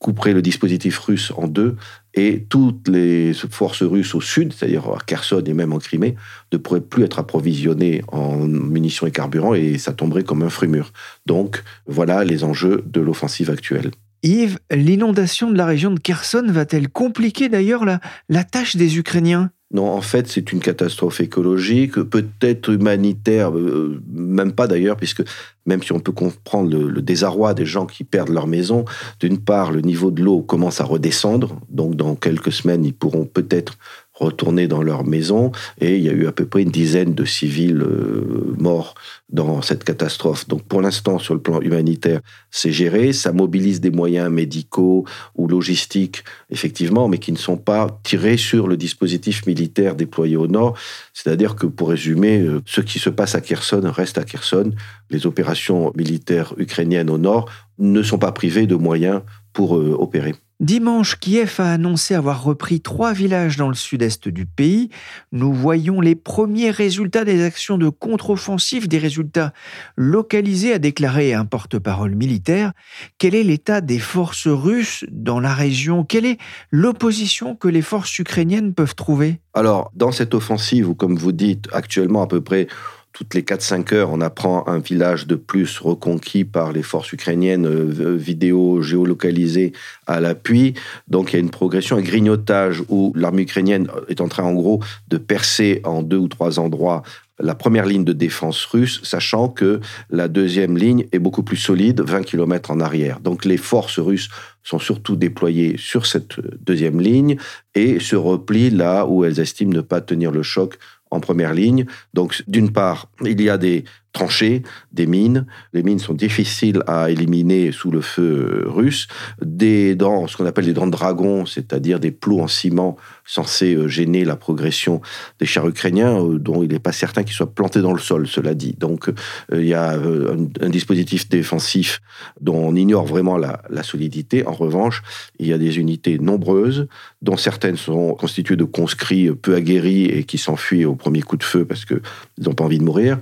couperait 0.00 0.32
le 0.32 0.42
dispositif 0.42 0.98
russe 0.98 1.32
en 1.36 1.46
deux 1.46 1.76
et 2.14 2.46
toutes 2.48 2.88
les 2.88 3.32
forces 3.34 3.82
russes 3.82 4.14
au 4.14 4.20
sud, 4.20 4.52
c'est-à-dire 4.52 4.88
à 4.88 4.98
Kherson 5.04 5.42
et 5.46 5.52
même 5.52 5.72
en 5.72 5.78
Crimée, 5.78 6.16
ne 6.52 6.58
pourraient 6.58 6.80
plus 6.80 7.04
être 7.04 7.18
approvisionnées 7.18 8.02
en 8.08 8.38
munitions 8.38 9.06
et 9.06 9.10
carburant 9.10 9.54
et 9.54 9.78
ça 9.78 9.92
tomberait 9.92 10.24
comme 10.24 10.42
un 10.42 10.66
mûr. 10.66 10.92
Donc 11.26 11.62
voilà 11.86 12.24
les 12.24 12.42
enjeux 12.42 12.82
de 12.86 13.00
l'offensive 13.00 13.50
actuelle. 13.50 13.90
Yves, 14.22 14.58
l'inondation 14.70 15.50
de 15.50 15.56
la 15.56 15.66
région 15.66 15.92
de 15.92 16.00
Kherson 16.00 16.44
va-t-elle 16.48 16.88
compliquer 16.88 17.48
d'ailleurs 17.48 17.84
la 17.84 18.44
tâche 18.44 18.76
des 18.76 18.98
Ukrainiens? 18.98 19.50
Non, 19.72 19.88
en 19.88 20.00
fait, 20.00 20.26
c'est 20.26 20.50
une 20.52 20.58
catastrophe 20.58 21.20
écologique, 21.20 21.94
peut-être 21.94 22.70
humanitaire, 22.70 23.56
euh, 23.56 24.02
même 24.12 24.52
pas 24.52 24.66
d'ailleurs, 24.66 24.96
puisque 24.96 25.22
même 25.64 25.80
si 25.80 25.92
on 25.92 26.00
peut 26.00 26.10
comprendre 26.10 26.76
le, 26.76 27.02
désarroi 27.02 27.54
des 27.54 27.66
gens 27.66 27.86
qui 27.86 28.02
perdent 28.02 28.30
leur 28.30 28.48
maison, 28.48 28.84
d'une 29.20 29.38
part, 29.38 29.70
le 29.70 29.80
niveau 29.80 30.10
de 30.10 30.22
l'eau 30.22 30.40
commence 30.40 30.80
à 30.80 30.84
redescendre, 30.84 31.60
donc 31.68 31.94
dans 31.94 32.16
quelques 32.16 32.50
semaines, 32.50 32.84
ils 32.84 32.94
pourront 32.94 33.26
peut-être 33.26 33.78
retourner 34.20 34.68
dans 34.68 34.82
leur 34.82 35.04
maison 35.04 35.50
et 35.80 35.96
il 35.96 36.02
y 36.02 36.08
a 36.08 36.12
eu 36.12 36.26
à 36.26 36.32
peu 36.32 36.46
près 36.46 36.62
une 36.62 36.70
dizaine 36.70 37.14
de 37.14 37.24
civils 37.24 37.82
euh, 37.82 38.54
morts 38.58 38.94
dans 39.30 39.62
cette 39.62 39.82
catastrophe. 39.82 40.46
Donc 40.46 40.62
pour 40.64 40.82
l'instant, 40.82 41.18
sur 41.18 41.34
le 41.34 41.40
plan 41.40 41.60
humanitaire, 41.60 42.20
c'est 42.50 42.70
géré, 42.70 43.12
ça 43.12 43.32
mobilise 43.32 43.80
des 43.80 43.90
moyens 43.90 44.30
médicaux 44.30 45.04
ou 45.36 45.48
logistiques, 45.48 46.22
effectivement, 46.50 47.08
mais 47.08 47.18
qui 47.18 47.32
ne 47.32 47.38
sont 47.38 47.56
pas 47.56 48.00
tirés 48.02 48.36
sur 48.36 48.68
le 48.68 48.76
dispositif 48.76 49.46
militaire 49.46 49.96
déployé 49.96 50.36
au 50.36 50.46
nord. 50.46 50.76
C'est-à-dire 51.14 51.56
que, 51.56 51.66
pour 51.66 51.88
résumer, 51.88 52.40
euh, 52.40 52.60
ce 52.66 52.80
qui 52.80 52.98
se 52.98 53.10
passe 53.10 53.34
à 53.34 53.40
Kherson 53.40 53.82
reste 53.84 54.18
à 54.18 54.24
Kherson. 54.24 54.72
Les 55.08 55.26
opérations 55.26 55.92
militaires 55.96 56.54
ukrainiennes 56.58 57.10
au 57.10 57.18
nord 57.18 57.50
ne 57.78 58.02
sont 58.02 58.18
pas 58.18 58.32
privées 58.32 58.66
de 58.66 58.74
moyens 58.74 59.22
pour 59.52 59.76
euh, 59.76 59.96
opérer. 59.98 60.34
Dimanche, 60.60 61.18
Kiev 61.18 61.54
a 61.58 61.72
annoncé 61.72 62.14
avoir 62.14 62.44
repris 62.44 62.82
trois 62.82 63.14
villages 63.14 63.56
dans 63.56 63.68
le 63.68 63.74
sud-est 63.74 64.28
du 64.28 64.44
pays. 64.44 64.90
Nous 65.32 65.54
voyons 65.54 66.02
les 66.02 66.14
premiers 66.14 66.70
résultats 66.70 67.24
des 67.24 67.42
actions 67.42 67.78
de 67.78 67.88
contre-offensive, 67.88 68.86
des 68.86 68.98
résultats 68.98 69.54
localisés, 69.96 70.74
a 70.74 70.78
déclaré 70.78 71.32
un 71.32 71.46
porte-parole 71.46 72.14
militaire. 72.14 72.72
Quel 73.16 73.34
est 73.34 73.42
l'état 73.42 73.80
des 73.80 73.98
forces 73.98 74.48
russes 74.48 75.06
dans 75.10 75.40
la 75.40 75.54
région? 75.54 76.04
Quelle 76.04 76.26
est 76.26 76.38
l'opposition 76.70 77.56
que 77.56 77.68
les 77.68 77.82
forces 77.82 78.18
ukrainiennes 78.18 78.74
peuvent 78.74 78.94
trouver? 78.94 79.40
Alors, 79.54 79.90
dans 79.94 80.12
cette 80.12 80.34
offensive, 80.34 80.94
comme 80.94 81.16
vous 81.16 81.32
dites, 81.32 81.68
actuellement 81.72 82.20
à 82.22 82.26
peu 82.26 82.42
près 82.42 82.66
toutes 83.12 83.34
les 83.34 83.42
4-5 83.42 83.94
heures, 83.94 84.10
on 84.12 84.20
apprend 84.20 84.66
un 84.68 84.78
village 84.78 85.26
de 85.26 85.34
plus 85.34 85.78
reconquis 85.78 86.44
par 86.44 86.72
les 86.72 86.82
forces 86.82 87.12
ukrainiennes, 87.12 87.66
euh, 87.66 88.16
vidéo 88.16 88.82
géolocalisées 88.82 89.72
à 90.06 90.20
l'appui. 90.20 90.74
Donc 91.08 91.32
il 91.32 91.36
y 91.36 91.36
a 91.36 91.40
une 91.40 91.50
progression, 91.50 91.96
un 91.96 92.02
grignotage 92.02 92.82
où 92.88 93.12
l'armée 93.16 93.42
ukrainienne 93.42 93.88
est 94.08 94.20
en 94.20 94.28
train 94.28 94.44
en 94.44 94.54
gros 94.54 94.80
de 95.08 95.18
percer 95.18 95.80
en 95.84 96.02
deux 96.02 96.18
ou 96.18 96.28
trois 96.28 96.58
endroits 96.58 97.02
la 97.40 97.54
première 97.54 97.86
ligne 97.86 98.04
de 98.04 98.12
défense 98.12 98.64
russe, 98.66 99.00
sachant 99.02 99.48
que 99.48 99.80
la 100.10 100.28
deuxième 100.28 100.76
ligne 100.76 101.06
est 101.12 101.18
beaucoup 101.18 101.42
plus 101.42 101.56
solide, 101.56 102.02
20 102.02 102.22
km 102.22 102.70
en 102.70 102.80
arrière. 102.80 103.20
Donc 103.20 103.44
les 103.44 103.56
forces 103.56 103.98
russes 103.98 104.28
sont 104.62 104.78
surtout 104.78 105.16
déployées 105.16 105.76
sur 105.78 106.06
cette 106.06 106.38
deuxième 106.62 107.00
ligne 107.00 107.36
et 107.74 107.98
se 107.98 108.16
replient 108.16 108.70
là 108.70 109.06
où 109.06 109.24
elles 109.24 109.40
estiment 109.40 109.72
ne 109.72 109.80
pas 109.80 110.00
tenir 110.00 110.30
le 110.30 110.42
choc 110.42 110.78
en 111.10 111.20
première 111.20 111.54
ligne. 111.54 111.86
Donc, 112.14 112.42
d'une 112.46 112.72
part, 112.72 113.08
il 113.24 113.40
y 113.40 113.50
a 113.50 113.58
des 113.58 113.84
tranchées, 114.12 114.62
des 114.92 115.06
mines. 115.06 115.46
Les 115.72 115.82
mines 115.82 115.98
sont 115.98 116.14
difficiles 116.14 116.82
à 116.86 117.10
éliminer 117.10 117.72
sous 117.72 117.90
le 117.90 118.00
feu 118.00 118.64
russe. 118.66 119.06
Des 119.40 119.94
dents, 119.94 120.26
ce 120.26 120.36
qu'on 120.36 120.46
appelle 120.46 120.64
des 120.64 120.72
dents 120.72 120.86
de 120.86 120.92
dragon, 120.92 121.46
c'est-à-dire 121.46 122.00
des 122.00 122.10
plots 122.10 122.40
en 122.40 122.48
ciment 122.48 122.96
censés 123.24 123.74
euh, 123.74 123.86
gêner 123.86 124.24
la 124.24 124.36
progression 124.36 125.00
des 125.38 125.46
chars 125.46 125.68
ukrainiens, 125.68 126.20
euh, 126.20 126.38
dont 126.38 126.62
il 126.62 126.70
n'est 126.70 126.80
pas 126.80 126.92
certain 126.92 127.22
qu'ils 127.22 127.34
soient 127.34 127.54
plantés 127.54 127.82
dans 127.82 127.92
le 127.92 128.00
sol, 128.00 128.26
cela 128.26 128.54
dit. 128.54 128.74
Donc, 128.78 129.08
euh, 129.08 129.14
il 129.52 129.66
y 129.66 129.74
a 129.74 129.92
un, 129.92 130.68
dispositif 130.70 131.28
défensif 131.28 132.00
dont 132.40 132.56
on 132.56 132.74
ignore 132.74 133.04
vraiment 133.04 133.36
la, 133.36 133.62
la 133.70 133.82
solidité. 133.82 134.46
En 134.46 134.52
revanche, 134.52 135.02
il 135.38 135.46
y 135.46 135.52
a 135.52 135.58
des 135.58 135.78
unités 135.78 136.18
nombreuses, 136.18 136.88
dont 137.22 137.36
certaines 137.36 137.76
sont 137.76 138.14
constituées 138.14 138.56
de 138.56 138.64
conscrits 138.64 139.30
peu 139.30 139.54
aguerris 139.54 140.04
et 140.04 140.24
qui 140.24 140.38
s'enfuient 140.38 140.84
au 140.84 140.94
premier 140.94 141.22
coup 141.22 141.36
de 141.36 141.42
feu 141.42 141.64
parce 141.64 141.84
qu'ils 141.84 142.00
n'ont 142.38 142.54
pas 142.54 142.64
envie 142.64 142.78
de 142.78 142.84
mourir. 142.84 143.18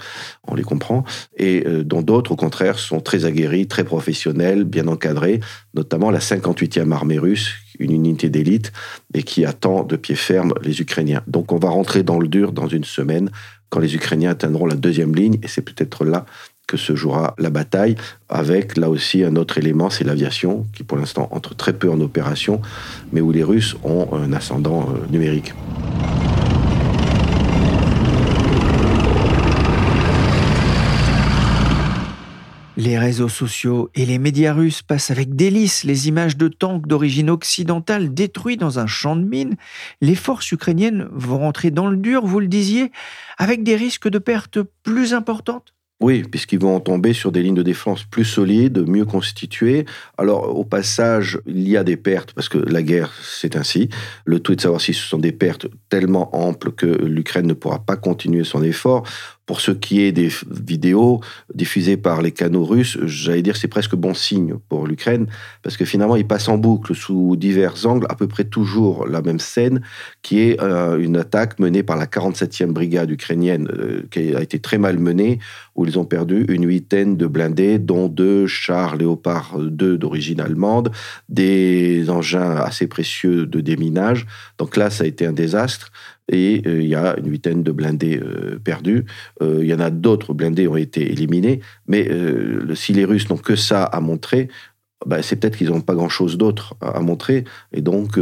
On 0.46 0.54
les 0.54 0.62
comprend. 0.62 0.77
Et 1.36 1.64
dont 1.84 2.02
d'autres, 2.02 2.32
au 2.32 2.36
contraire, 2.36 2.78
sont 2.78 3.00
très 3.00 3.24
aguerris, 3.24 3.66
très 3.66 3.84
professionnels, 3.84 4.64
bien 4.64 4.86
encadrés, 4.88 5.40
notamment 5.74 6.10
la 6.10 6.18
58e 6.18 6.92
armée 6.92 7.18
russe, 7.18 7.54
une 7.78 7.92
unité 7.92 8.28
d'élite, 8.28 8.72
et 9.14 9.22
qui 9.22 9.44
attend 9.44 9.84
de 9.84 9.96
pied 9.96 10.14
ferme 10.14 10.54
les 10.62 10.80
Ukrainiens. 10.80 11.22
Donc 11.26 11.52
on 11.52 11.58
va 11.58 11.70
rentrer 11.70 12.02
dans 12.02 12.18
le 12.18 12.28
dur 12.28 12.52
dans 12.52 12.68
une 12.68 12.84
semaine, 12.84 13.30
quand 13.70 13.80
les 13.80 13.94
Ukrainiens 13.94 14.30
atteindront 14.30 14.66
la 14.66 14.76
deuxième 14.76 15.14
ligne, 15.14 15.38
et 15.42 15.48
c'est 15.48 15.62
peut-être 15.62 16.04
là 16.04 16.26
que 16.66 16.76
se 16.76 16.94
jouera 16.94 17.34
la 17.38 17.50
bataille, 17.50 17.96
avec 18.28 18.76
là 18.76 18.90
aussi 18.90 19.24
un 19.24 19.36
autre 19.36 19.58
élément, 19.58 19.90
c'est 19.90 20.04
l'aviation, 20.04 20.66
qui 20.74 20.84
pour 20.84 20.98
l'instant 20.98 21.28
entre 21.32 21.56
très 21.56 21.72
peu 21.72 21.90
en 21.90 22.00
opération, 22.00 22.60
mais 23.12 23.20
où 23.20 23.32
les 23.32 23.42
Russes 23.42 23.74
ont 23.84 24.08
un 24.12 24.32
ascendant 24.32 24.90
euh, 24.90 25.10
numérique. 25.10 25.54
Les 32.88 32.98
réseaux 32.98 33.28
sociaux 33.28 33.90
et 33.94 34.06
les 34.06 34.18
médias 34.18 34.54
russes 34.54 34.80
passent 34.80 35.10
avec 35.10 35.36
délice 35.36 35.84
les 35.84 36.08
images 36.08 36.38
de 36.38 36.48
tanks 36.48 36.86
d'origine 36.86 37.28
occidentale 37.28 38.14
détruits 38.14 38.56
dans 38.56 38.78
un 38.78 38.86
champ 38.86 39.14
de 39.14 39.26
mines. 39.26 39.56
Les 40.00 40.14
forces 40.14 40.50
ukrainiennes 40.52 41.06
vont 41.12 41.36
rentrer 41.36 41.70
dans 41.70 41.86
le 41.86 41.98
dur, 41.98 42.24
vous 42.24 42.40
le 42.40 42.46
disiez, 42.46 42.90
avec 43.36 43.62
des 43.62 43.76
risques 43.76 44.08
de 44.08 44.18
pertes 44.18 44.60
plus 44.84 45.12
importantes? 45.12 45.74
Oui, 46.00 46.22
puisqu'ils 46.22 46.60
vont 46.60 46.80
tomber 46.80 47.12
sur 47.12 47.30
des 47.30 47.42
lignes 47.42 47.56
de 47.56 47.62
défense 47.62 48.04
plus 48.04 48.24
solides, 48.24 48.82
mieux 48.88 49.04
constituées. 49.04 49.84
Alors, 50.16 50.56
au 50.56 50.64
passage, 50.64 51.40
il 51.44 51.68
y 51.68 51.76
a 51.76 51.84
des 51.84 51.98
pertes, 51.98 52.32
parce 52.32 52.48
que 52.48 52.56
la 52.56 52.82
guerre, 52.82 53.12
c'est 53.20 53.56
ainsi. 53.56 53.90
Le 54.24 54.40
tout 54.40 54.52
est 54.52 54.56
de 54.56 54.60
savoir 54.62 54.80
si 54.80 54.94
ce 54.94 55.02
sont 55.02 55.18
des 55.18 55.32
pertes 55.32 55.66
tellement 55.90 56.34
amples 56.34 56.72
que 56.72 56.86
l'Ukraine 56.86 57.48
ne 57.48 57.52
pourra 57.52 57.80
pas 57.80 57.96
continuer 57.96 58.44
son 58.44 58.62
effort. 58.62 59.06
Pour 59.48 59.62
ce 59.62 59.70
qui 59.70 60.02
est 60.02 60.12
des 60.12 60.28
vidéos 60.50 61.22
diffusées 61.54 61.96
par 61.96 62.20
les 62.20 62.32
canaux 62.32 62.66
russes, 62.66 62.98
j'allais 63.04 63.40
dire 63.40 63.56
c'est 63.56 63.66
presque 63.66 63.96
bon 63.96 64.12
signe 64.12 64.56
pour 64.68 64.86
l'Ukraine, 64.86 65.26
parce 65.62 65.78
que 65.78 65.86
finalement, 65.86 66.16
ils 66.16 66.26
passent 66.26 66.50
en 66.50 66.58
boucle 66.58 66.94
sous 66.94 67.34
divers 67.34 67.86
angles, 67.86 68.04
à 68.10 68.14
peu 68.14 68.28
près 68.28 68.44
toujours 68.44 69.06
la 69.06 69.22
même 69.22 69.38
scène, 69.38 69.80
qui 70.20 70.40
est 70.40 70.60
euh, 70.60 70.98
une 70.98 71.16
attaque 71.16 71.58
menée 71.60 71.82
par 71.82 71.96
la 71.96 72.04
47e 72.04 72.72
brigade 72.72 73.10
ukrainienne, 73.10 73.68
euh, 73.72 74.02
qui 74.10 74.34
a 74.36 74.42
été 74.42 74.58
très 74.58 74.76
mal 74.76 74.98
menée, 74.98 75.38
où 75.76 75.86
ils 75.86 75.98
ont 75.98 76.04
perdu 76.04 76.44
une 76.50 76.66
huitaine 76.66 77.16
de 77.16 77.26
blindés, 77.26 77.78
dont 77.78 78.08
deux 78.08 78.46
chars 78.46 78.96
Léopard 78.96 79.58
2 79.58 79.96
d'origine 79.96 80.42
allemande, 80.42 80.90
des 81.30 82.10
engins 82.10 82.56
assez 82.56 82.86
précieux 82.86 83.46
de 83.46 83.60
déminage. 83.62 84.26
Donc 84.58 84.76
là, 84.76 84.90
ça 84.90 85.04
a 85.04 85.06
été 85.06 85.24
un 85.24 85.32
désastre 85.32 85.90
et 86.28 86.62
euh, 86.66 86.82
il 86.82 86.88
y 86.88 86.94
a 86.94 87.16
une 87.18 87.30
huitaine 87.30 87.62
de 87.62 87.72
blindés 87.72 88.18
euh, 88.18 88.58
perdus. 88.62 89.04
Euh, 89.42 89.58
il 89.62 89.68
y 89.68 89.74
en 89.74 89.80
a 89.80 89.90
d'autres 89.90 90.34
blindés 90.34 90.68
ont 90.68 90.76
été 90.76 91.10
éliminés, 91.10 91.60
mais 91.86 92.08
si 92.74 92.92
les 92.92 93.04
Russes 93.04 93.28
n'ont 93.30 93.36
que 93.36 93.56
ça 93.56 93.84
à 93.84 94.00
montrer, 94.00 94.48
bah, 95.06 95.22
c'est 95.22 95.36
peut-être 95.36 95.56
qu'ils 95.56 95.70
n'ont 95.70 95.80
pas 95.80 95.94
grand-chose 95.94 96.36
d'autre 96.36 96.74
à, 96.80 97.00
montrer. 97.00 97.44
Et 97.72 97.80
donc, 97.80 98.18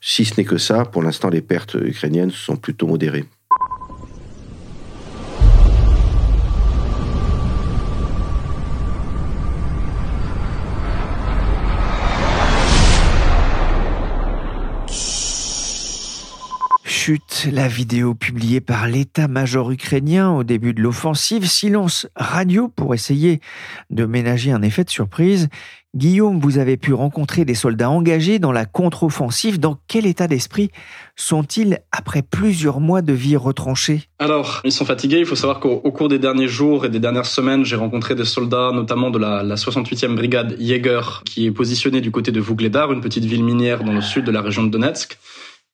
si 0.00 0.24
ce 0.24 0.34
n'est 0.36 0.44
que 0.44 0.58
ça, 0.58 0.84
pour 0.84 1.02
l'instant, 1.02 1.28
les 1.28 1.40
pertes 1.40 1.74
ukrainiennes 1.74 2.30
sont 2.30 2.56
plutôt 2.56 2.86
modérées. 2.86 3.24
La 17.52 17.68
vidéo 17.68 18.14
publiée 18.14 18.60
par 18.60 18.86
l'état-major 18.86 19.70
ukrainien 19.70 20.30
au 20.30 20.44
début 20.44 20.74
de 20.74 20.82
l'offensive, 20.82 21.46
silence 21.46 22.06
radio 22.16 22.68
pour 22.68 22.94
essayer 22.94 23.40
de 23.90 24.04
ménager 24.04 24.52
un 24.52 24.62
effet 24.62 24.84
de 24.84 24.90
surprise. 24.90 25.48
Guillaume, 25.96 26.38
vous 26.38 26.58
avez 26.58 26.76
pu 26.76 26.92
rencontrer 26.92 27.44
des 27.44 27.54
soldats 27.54 27.90
engagés 27.90 28.38
dans 28.38 28.52
la 28.52 28.64
contre-offensive. 28.64 29.58
Dans 29.58 29.76
quel 29.88 30.06
état 30.06 30.28
d'esprit 30.28 30.70
sont-ils 31.16 31.80
après 31.90 32.22
plusieurs 32.22 32.78
mois 32.78 33.02
de 33.02 33.12
vie 33.12 33.36
retranchée 33.36 34.02
Alors, 34.20 34.60
ils 34.64 34.70
sont 34.70 34.84
fatigués. 34.84 35.18
Il 35.18 35.26
faut 35.26 35.34
savoir 35.34 35.58
qu'au 35.58 35.80
cours 35.80 36.08
des 36.08 36.20
derniers 36.20 36.46
jours 36.46 36.84
et 36.84 36.90
des 36.90 37.00
dernières 37.00 37.26
semaines, 37.26 37.64
j'ai 37.64 37.74
rencontré 37.74 38.14
des 38.14 38.24
soldats, 38.24 38.70
notamment 38.72 39.10
de 39.10 39.18
la, 39.18 39.42
68e 39.42 40.14
brigade 40.14 40.56
Jäger, 40.60 41.24
qui 41.24 41.46
est 41.46 41.50
positionnée 41.50 42.00
du 42.00 42.12
côté 42.12 42.30
de 42.30 42.40
Vougledar, 42.40 42.92
une 42.92 43.00
petite 43.00 43.24
ville 43.24 43.42
minière 43.42 43.82
dans 43.82 43.92
le 43.92 44.00
sud 44.00 44.24
de 44.24 44.30
la 44.30 44.42
région 44.42 44.62
de 44.62 44.68
Donetsk 44.68 45.18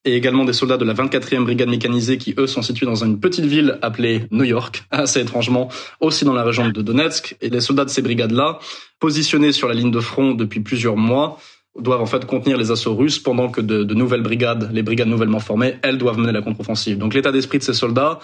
et 0.06 0.14
également 0.14 0.44
des 0.44 0.52
soldats 0.52 0.76
de 0.76 0.84
la 0.84 0.94
24e 0.94 1.42
brigade 1.42 1.68
mécanisée 1.68 2.16
qui, 2.16 2.34
eux, 2.38 2.46
sont 2.46 2.62
situés 2.62 2.86
dans 2.86 3.04
une 3.04 3.18
petite 3.18 3.44
ville 3.44 3.78
appelée 3.82 4.22
New 4.30 4.44
York, 4.44 4.84
assez 4.90 5.20
étrangement, 5.20 5.68
aussi 6.00 6.24
dans 6.24 6.32
la 6.32 6.44
région 6.44 6.68
de 6.68 6.80
Donetsk. 6.80 7.36
Et 7.42 7.50
les 7.50 7.60
soldats 7.60 7.84
de 7.84 7.90
ces 7.90 8.02
brigades-là, 8.02 8.60
positionnés 9.00 9.52
sur 9.52 9.68
la 9.68 9.74
ligne 9.74 9.90
de 9.90 10.00
front 10.00 10.32
depuis 10.32 10.60
plusieurs 10.60 10.96
mois, 10.96 11.38
doivent 11.78 12.00
en 12.00 12.06
fait 12.06 12.24
contenir 12.24 12.56
les 12.56 12.70
assauts 12.70 12.94
russes 12.94 13.18
pendant 13.18 13.48
que 13.48 13.60
de, 13.60 13.82
de 13.82 13.94
nouvelles 13.94 14.22
brigades, 14.22 14.70
les 14.72 14.82
brigades 14.82 15.08
nouvellement 15.08 15.40
formées, 15.40 15.74
elles 15.82 15.98
doivent 15.98 16.18
mener 16.18 16.32
la 16.32 16.40
contre-offensive. 16.40 16.96
Donc 16.96 17.12
l'état 17.12 17.32
d'esprit 17.32 17.58
de 17.58 17.64
ces 17.64 17.74
soldats, 17.74 18.20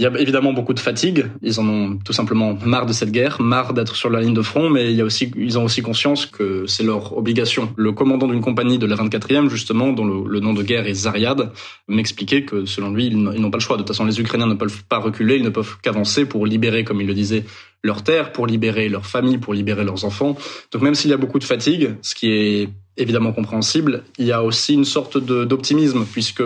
il 0.00 0.04
y 0.04 0.06
a 0.06 0.18
évidemment 0.18 0.54
beaucoup 0.54 0.72
de 0.72 0.80
fatigue. 0.80 1.26
Ils 1.42 1.60
en 1.60 1.68
ont 1.68 1.98
tout 1.98 2.14
simplement 2.14 2.56
marre 2.64 2.86
de 2.86 2.92
cette 2.94 3.10
guerre, 3.10 3.38
marre 3.42 3.74
d'être 3.74 3.94
sur 3.94 4.08
la 4.08 4.22
ligne 4.22 4.32
de 4.32 4.40
front, 4.40 4.70
mais 4.70 4.90
il 4.90 4.96
y 4.96 5.02
a 5.02 5.04
aussi, 5.04 5.30
ils 5.36 5.58
ont 5.58 5.64
aussi 5.64 5.82
conscience 5.82 6.24
que 6.24 6.64
c'est 6.66 6.84
leur 6.84 7.18
obligation. 7.18 7.74
Le 7.76 7.92
commandant 7.92 8.26
d'une 8.26 8.40
compagnie 8.40 8.78
de 8.78 8.86
la 8.86 8.96
24e, 8.96 9.50
justement, 9.50 9.92
dont 9.92 10.06
le, 10.06 10.40
nom 10.40 10.54
de 10.54 10.62
guerre 10.62 10.86
est 10.86 10.94
Zariad, 10.94 11.52
m'expliquait 11.86 12.46
que 12.46 12.64
selon 12.64 12.94
lui, 12.94 13.08
ils 13.08 13.22
n'ont 13.22 13.50
pas 13.50 13.58
le 13.58 13.62
choix. 13.62 13.76
De 13.76 13.82
toute 13.82 13.88
façon, 13.88 14.06
les 14.06 14.18
Ukrainiens 14.18 14.46
ne 14.46 14.54
peuvent 14.54 14.84
pas 14.84 14.96
reculer, 14.96 15.36
ils 15.36 15.44
ne 15.44 15.50
peuvent 15.50 15.76
qu'avancer 15.82 16.24
pour 16.24 16.46
libérer, 16.46 16.82
comme 16.82 17.02
il 17.02 17.06
le 17.06 17.12
disait, 17.12 17.44
leur 17.84 18.02
terre, 18.02 18.32
pour 18.32 18.46
libérer 18.46 18.88
leur 18.88 19.04
famille, 19.04 19.36
pour 19.36 19.52
libérer 19.52 19.84
leurs 19.84 20.06
enfants. 20.06 20.34
Donc 20.72 20.80
même 20.80 20.94
s'il 20.94 21.10
y 21.10 21.14
a 21.14 21.18
beaucoup 21.18 21.38
de 21.38 21.44
fatigue, 21.44 21.96
ce 22.00 22.14
qui 22.14 22.30
est 22.30 22.70
évidemment 22.96 23.32
compréhensible, 23.32 24.04
il 24.16 24.24
y 24.24 24.32
a 24.32 24.42
aussi 24.42 24.72
une 24.72 24.86
sorte 24.86 25.18
d'optimisme, 25.18 26.06
puisque 26.10 26.42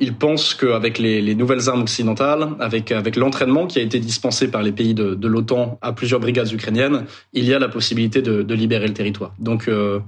il 0.00 0.14
pense 0.14 0.54
qu'avec 0.54 0.98
les, 0.98 1.20
les, 1.20 1.34
nouvelles 1.34 1.68
armes 1.68 1.82
occidentales, 1.82 2.48
avec, 2.58 2.90
avec 2.90 3.16
l'entraînement 3.16 3.66
qui 3.66 3.78
a 3.78 3.82
été 3.82 4.00
dispensé 4.00 4.50
par 4.50 4.62
les 4.62 4.72
pays 4.72 4.94
de, 4.94 5.14
de 5.14 5.28
l'OTAN 5.28 5.78
à 5.82 5.92
plusieurs 5.92 6.20
brigades 6.20 6.50
ukrainiennes, 6.50 7.04
il 7.34 7.44
y 7.44 7.52
a 7.52 7.58
la 7.58 7.68
possibilité 7.68 8.22
de, 8.22 8.42
de 8.42 8.54
libérer 8.54 8.88
le 8.88 8.94
territoire. 8.94 9.34
Donc, 9.38 9.68
euh, 9.68 10.00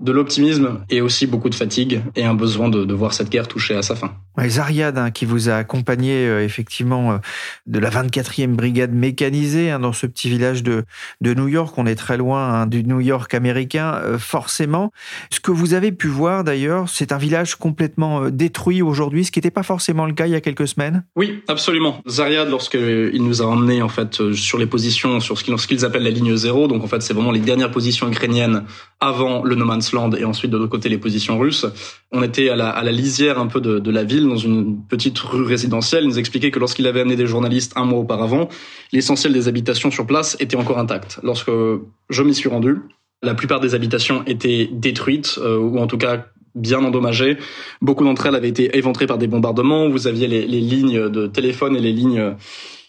de 0.00 0.12
l'optimisme 0.12 0.80
et 0.88 1.00
aussi 1.00 1.26
beaucoup 1.26 1.50
de 1.50 1.54
fatigue 1.54 2.02
et 2.16 2.24
un 2.24 2.34
besoin 2.34 2.68
de, 2.68 2.90
voir 2.94 3.12
cette 3.12 3.28
guerre 3.28 3.48
toucher 3.48 3.74
à 3.76 3.82
sa 3.82 3.94
fin. 3.94 4.12
Ouais, 4.36 4.48
Zariad, 4.48 4.96
hein, 4.98 5.10
qui 5.10 5.24
vous 5.24 5.48
a 5.48 5.54
accompagné 5.54 6.26
euh, 6.26 6.44
effectivement 6.44 7.12
euh, 7.12 7.18
de 7.66 7.78
la 7.78 7.90
24e 7.90 8.54
brigade 8.54 8.92
mécanisée 8.92 9.70
hein, 9.70 9.80
dans 9.80 9.92
ce 9.92 10.06
petit 10.06 10.28
village 10.28 10.62
de, 10.62 10.84
de 11.20 11.34
New 11.34 11.48
York. 11.48 11.76
On 11.78 11.86
est 11.86 11.94
très 11.94 12.16
loin 12.16 12.62
hein, 12.62 12.66
du 12.66 12.82
New 12.82 13.00
York 13.00 13.32
américain, 13.34 14.00
euh, 14.04 14.18
forcément. 14.18 14.92
Ce 15.30 15.40
que 15.40 15.50
vous 15.50 15.74
avez 15.74 15.92
pu 15.92 16.08
voir 16.08 16.44
d'ailleurs, 16.44 16.88
c'est 16.88 17.12
un 17.12 17.18
village 17.18 17.54
complètement 17.54 18.30
détruit 18.30 18.82
aujourd'hui, 18.82 19.24
ce 19.24 19.30
qui 19.30 19.38
n'était 19.38 19.50
pas 19.50 19.62
forcément 19.62 20.06
le 20.06 20.14
cas 20.14 20.26
il 20.26 20.32
y 20.32 20.36
a 20.36 20.40
quelques 20.40 20.68
semaines. 20.68 21.04
Oui, 21.16 21.42
absolument. 21.48 22.02
Zariad, 22.08 22.48
lorsqu'il 22.48 23.22
nous 23.22 23.42
a 23.42 23.46
emmenés 23.46 23.82
en 23.82 23.88
fait 23.88 24.32
sur 24.32 24.58
les 24.58 24.66
positions, 24.66 25.20
sur 25.20 25.38
ce 25.38 25.66
qu'ils 25.66 25.84
appellent 25.84 26.02
la 26.02 26.10
ligne 26.10 26.36
zéro, 26.36 26.68
donc 26.68 26.82
en 26.82 26.86
fait 26.86 27.02
c'est 27.02 27.14
vraiment 27.14 27.32
les 27.32 27.40
dernières 27.40 27.70
positions 27.70 28.08
ukrainiennes 28.08 28.64
avant 29.00 29.42
le 29.42 29.54
No 29.54 29.64
Man's 29.64 29.92
Land 29.92 30.12
et 30.12 30.24
ensuite 30.24 30.50
de 30.50 30.58
l'autre 30.58 30.70
côté 30.70 30.88
les 30.88 30.98
positions 30.98 31.38
russes. 31.38 31.66
On 32.12 32.22
était 32.22 32.50
à 32.50 32.56
la, 32.56 32.68
à 32.68 32.84
la 32.84 32.92
lisière 32.92 33.38
un 33.38 33.46
peu 33.46 33.60
de, 33.60 33.78
de, 33.78 33.90
la 33.90 34.04
ville, 34.04 34.28
dans 34.28 34.36
une 34.36 34.82
petite 34.86 35.18
rue 35.18 35.44
résidentielle. 35.44 36.04
Il 36.04 36.08
nous 36.08 36.18
expliquait 36.18 36.50
que 36.50 36.58
lorsqu'il 36.58 36.86
avait 36.86 37.00
amené 37.00 37.16
des 37.16 37.26
journalistes 37.26 37.72
un 37.76 37.84
mois 37.84 38.00
auparavant, 38.00 38.48
l'essentiel 38.92 39.32
des 39.32 39.48
habitations 39.48 39.90
sur 39.90 40.06
place 40.06 40.36
était 40.38 40.56
encore 40.56 40.78
intact. 40.78 41.18
Lorsque 41.22 41.50
je 41.50 42.22
m'y 42.22 42.34
suis 42.34 42.48
rendu, 42.48 42.76
la 43.22 43.34
plupart 43.34 43.60
des 43.60 43.74
habitations 43.74 44.22
étaient 44.26 44.68
détruites 44.70 45.38
euh, 45.42 45.58
ou 45.58 45.78
en 45.78 45.86
tout 45.86 45.98
cas 45.98 46.26
bien 46.54 46.84
endommagées. 46.84 47.38
Beaucoup 47.80 48.04
d'entre 48.04 48.26
elles 48.26 48.34
avaient 48.34 48.48
été 48.48 48.76
éventrées 48.76 49.06
par 49.06 49.18
des 49.18 49.28
bombardements. 49.28 49.88
Vous 49.88 50.08
aviez 50.08 50.26
les, 50.26 50.46
les 50.46 50.60
lignes 50.60 51.08
de 51.08 51.26
téléphone 51.26 51.76
et 51.76 51.80
les 51.80 51.92
lignes 51.92 52.34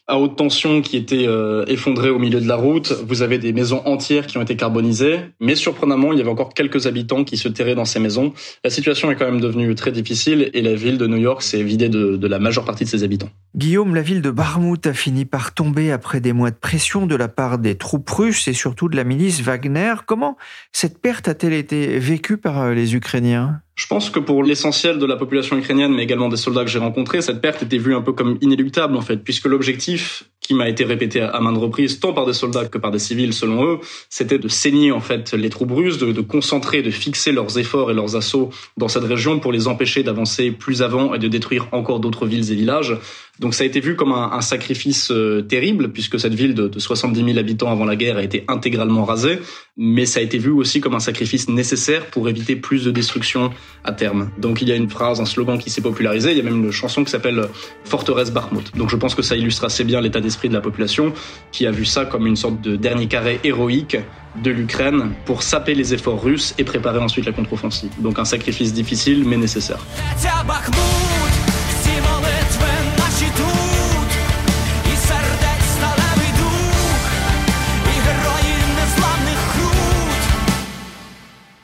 à 0.07 0.17
haute 0.17 0.35
tension 0.35 0.81
qui 0.81 0.97
était 0.97 1.27
euh, 1.27 1.63
effondré 1.67 2.09
au 2.09 2.19
milieu 2.19 2.41
de 2.41 2.47
la 2.47 2.55
route. 2.55 2.91
Vous 3.07 3.21
avez 3.21 3.37
des 3.37 3.53
maisons 3.53 3.81
entières 3.85 4.27
qui 4.27 4.37
ont 4.37 4.41
été 4.41 4.55
carbonisées, 4.55 5.19
mais 5.39 5.55
surprenamment, 5.55 6.11
il 6.11 6.17
y 6.17 6.21
avait 6.21 6.29
encore 6.29 6.53
quelques 6.53 6.87
habitants 6.87 7.23
qui 7.23 7.37
se 7.37 7.47
terraient 7.47 7.75
dans 7.75 7.85
ces 7.85 7.99
maisons. 7.99 8.33
La 8.63 8.69
situation 8.69 9.09
est 9.11 9.15
quand 9.15 9.25
même 9.25 9.39
devenue 9.39 9.73
très 9.75 9.91
difficile 9.91 10.49
et 10.53 10.61
la 10.61 10.75
ville 10.75 10.97
de 10.97 11.07
New 11.07 11.17
York 11.17 11.41
s'est 11.41 11.63
vidée 11.63 11.87
de, 11.87 12.17
de, 12.17 12.27
la 12.27 12.39
majeure 12.39 12.65
partie 12.65 12.83
de 12.83 12.89
ses 12.89 13.03
habitants. 13.03 13.29
Guillaume, 13.55 13.95
la 13.95 14.01
ville 14.01 14.21
de 14.21 14.31
Barmouth 14.31 14.85
a 14.87 14.93
fini 14.93 15.25
par 15.25 15.53
tomber 15.53 15.91
après 15.91 16.19
des 16.19 16.33
mois 16.33 16.51
de 16.51 16.55
pression 16.55 17.05
de 17.05 17.15
la 17.15 17.27
part 17.27 17.57
des 17.57 17.75
troupes 17.75 18.09
russes 18.09 18.47
et 18.47 18.53
surtout 18.53 18.89
de 18.89 18.95
la 18.95 19.03
milice 19.03 19.41
Wagner. 19.41 19.93
Comment 20.05 20.37
cette 20.71 20.99
perte 20.99 21.27
a-t-elle 21.27 21.53
été 21.53 21.99
vécue 21.99 22.37
par 22.37 22.61
euh, 22.61 22.73
les 22.73 22.95
Ukrainiens? 22.95 23.61
Je 23.81 23.87
pense 23.87 24.11
que 24.11 24.19
pour 24.19 24.43
l'essentiel 24.43 24.99
de 24.99 25.07
la 25.07 25.15
population 25.15 25.57
ukrainienne, 25.57 25.91
mais 25.91 26.03
également 26.03 26.29
des 26.29 26.37
soldats 26.37 26.63
que 26.63 26.69
j'ai 26.69 26.77
rencontrés, 26.77 27.23
cette 27.23 27.41
perte 27.41 27.63
était 27.63 27.79
vue 27.79 27.95
un 27.95 28.01
peu 28.01 28.13
comme 28.13 28.37
inéluctable 28.39 28.95
en 28.95 29.01
fait, 29.01 29.17
puisque 29.17 29.47
l'objectif 29.47 30.25
qui 30.39 30.53
m'a 30.53 30.69
été 30.69 30.83
répété 30.83 31.21
à 31.21 31.39
maintes 31.39 31.57
reprises, 31.57 31.99
tant 31.99 32.13
par 32.13 32.27
des 32.27 32.33
soldats 32.33 32.65
que 32.65 32.77
par 32.77 32.91
des 32.91 32.99
civils 32.99 33.33
selon 33.33 33.65
eux, 33.65 33.79
c'était 34.07 34.37
de 34.37 34.47
saigner 34.47 34.91
en 34.91 34.99
fait 34.99 35.33
les 35.33 35.49
troupes 35.49 35.71
russes, 35.71 35.97
de, 35.97 36.11
de, 36.11 36.21
concentrer, 36.21 36.83
de 36.83 36.91
fixer 36.91 37.31
leurs 37.31 37.57
efforts 37.57 37.89
et 37.89 37.95
leurs 37.95 38.15
assauts 38.15 38.51
dans 38.77 38.87
cette 38.87 39.05
région 39.05 39.39
pour 39.39 39.51
les 39.51 39.67
empêcher 39.67 40.03
d'avancer 40.03 40.51
plus 40.51 40.83
avant 40.83 41.15
et 41.15 41.19
de 41.19 41.27
détruire 41.27 41.67
encore 41.71 41.99
d'autres 41.99 42.27
villes 42.27 42.51
et 42.51 42.55
villages. 42.55 42.95
Donc 43.41 43.55
ça 43.55 43.63
a 43.63 43.67
été 43.67 43.79
vu 43.79 43.95
comme 43.95 44.11
un, 44.11 44.39
sacrifice 44.41 45.09
euh, 45.09 45.41
terrible, 45.41 45.91
puisque 45.91 46.19
cette 46.19 46.35
ville 46.35 46.53
de, 46.53 46.67
de 46.67 46.79
70 46.79 47.25
000 47.25 47.39
habitants 47.39 47.71
avant 47.71 47.85
la 47.85 47.95
guerre 47.95 48.17
a 48.17 48.23
été 48.23 48.45
intégralement 48.47 49.03
rasée, 49.03 49.39
mais 49.75 50.05
ça 50.05 50.19
a 50.19 50.23
été 50.23 50.37
vu 50.37 50.51
aussi 50.51 50.79
comme 50.79 50.93
un 50.93 50.99
sacrifice 50.99 51.49
nécessaire 51.49 52.05
pour 52.05 52.29
éviter 52.29 52.55
plus 52.55 52.85
de 52.85 52.91
destruction 52.91 53.49
à 53.83 53.93
terme. 53.93 54.29
Donc 54.37 54.61
il 54.61 54.69
y 54.69 54.71
a 54.71 54.75
une 54.75 54.89
phrase, 54.89 55.19
un 55.19 55.25
slogan 55.25 55.57
qui 55.57 55.71
s'est 55.71 55.81
popularisé, 55.81 56.31
il 56.31 56.37
y 56.37 56.39
a 56.39 56.43
même 56.43 56.63
une 56.63 56.71
chanson 56.71 57.03
qui 57.03 57.09
s'appelle 57.09 57.47
Forteresse 57.83 58.31
Barmouth. 58.31 58.77
Donc 58.77 58.91
je 58.91 58.95
pense 58.95 59.15
que 59.15 59.23
ça 59.23 59.35
illustre 59.35 59.65
assez 59.65 59.83
bien 59.83 60.01
l'état 60.01 60.21
d'esprit 60.21 60.47
de 60.47 60.53
la 60.53 60.61
population, 60.61 61.11
qui 61.51 61.65
a 61.65 61.71
vu 61.71 61.85
ça 61.85 62.05
comme 62.05 62.27
une 62.27 62.35
sorte 62.35 62.61
de 62.61 62.75
dernier 62.75 63.07
carré 63.07 63.39
héroïque 63.43 63.97
de 64.43 64.51
l'Ukraine 64.51 65.13
pour 65.25 65.41
saper 65.41 65.73
les 65.73 65.95
efforts 65.95 66.21
russes 66.21 66.53
et 66.59 66.63
préparer 66.63 66.99
ensuite 66.99 67.25
la 67.25 67.31
contre-offensive. 67.31 67.89
Donc 67.99 68.19
un 68.19 68.25
sacrifice 68.25 68.71
difficile 68.71 69.23
mais 69.25 69.37
nécessaire. 69.37 69.79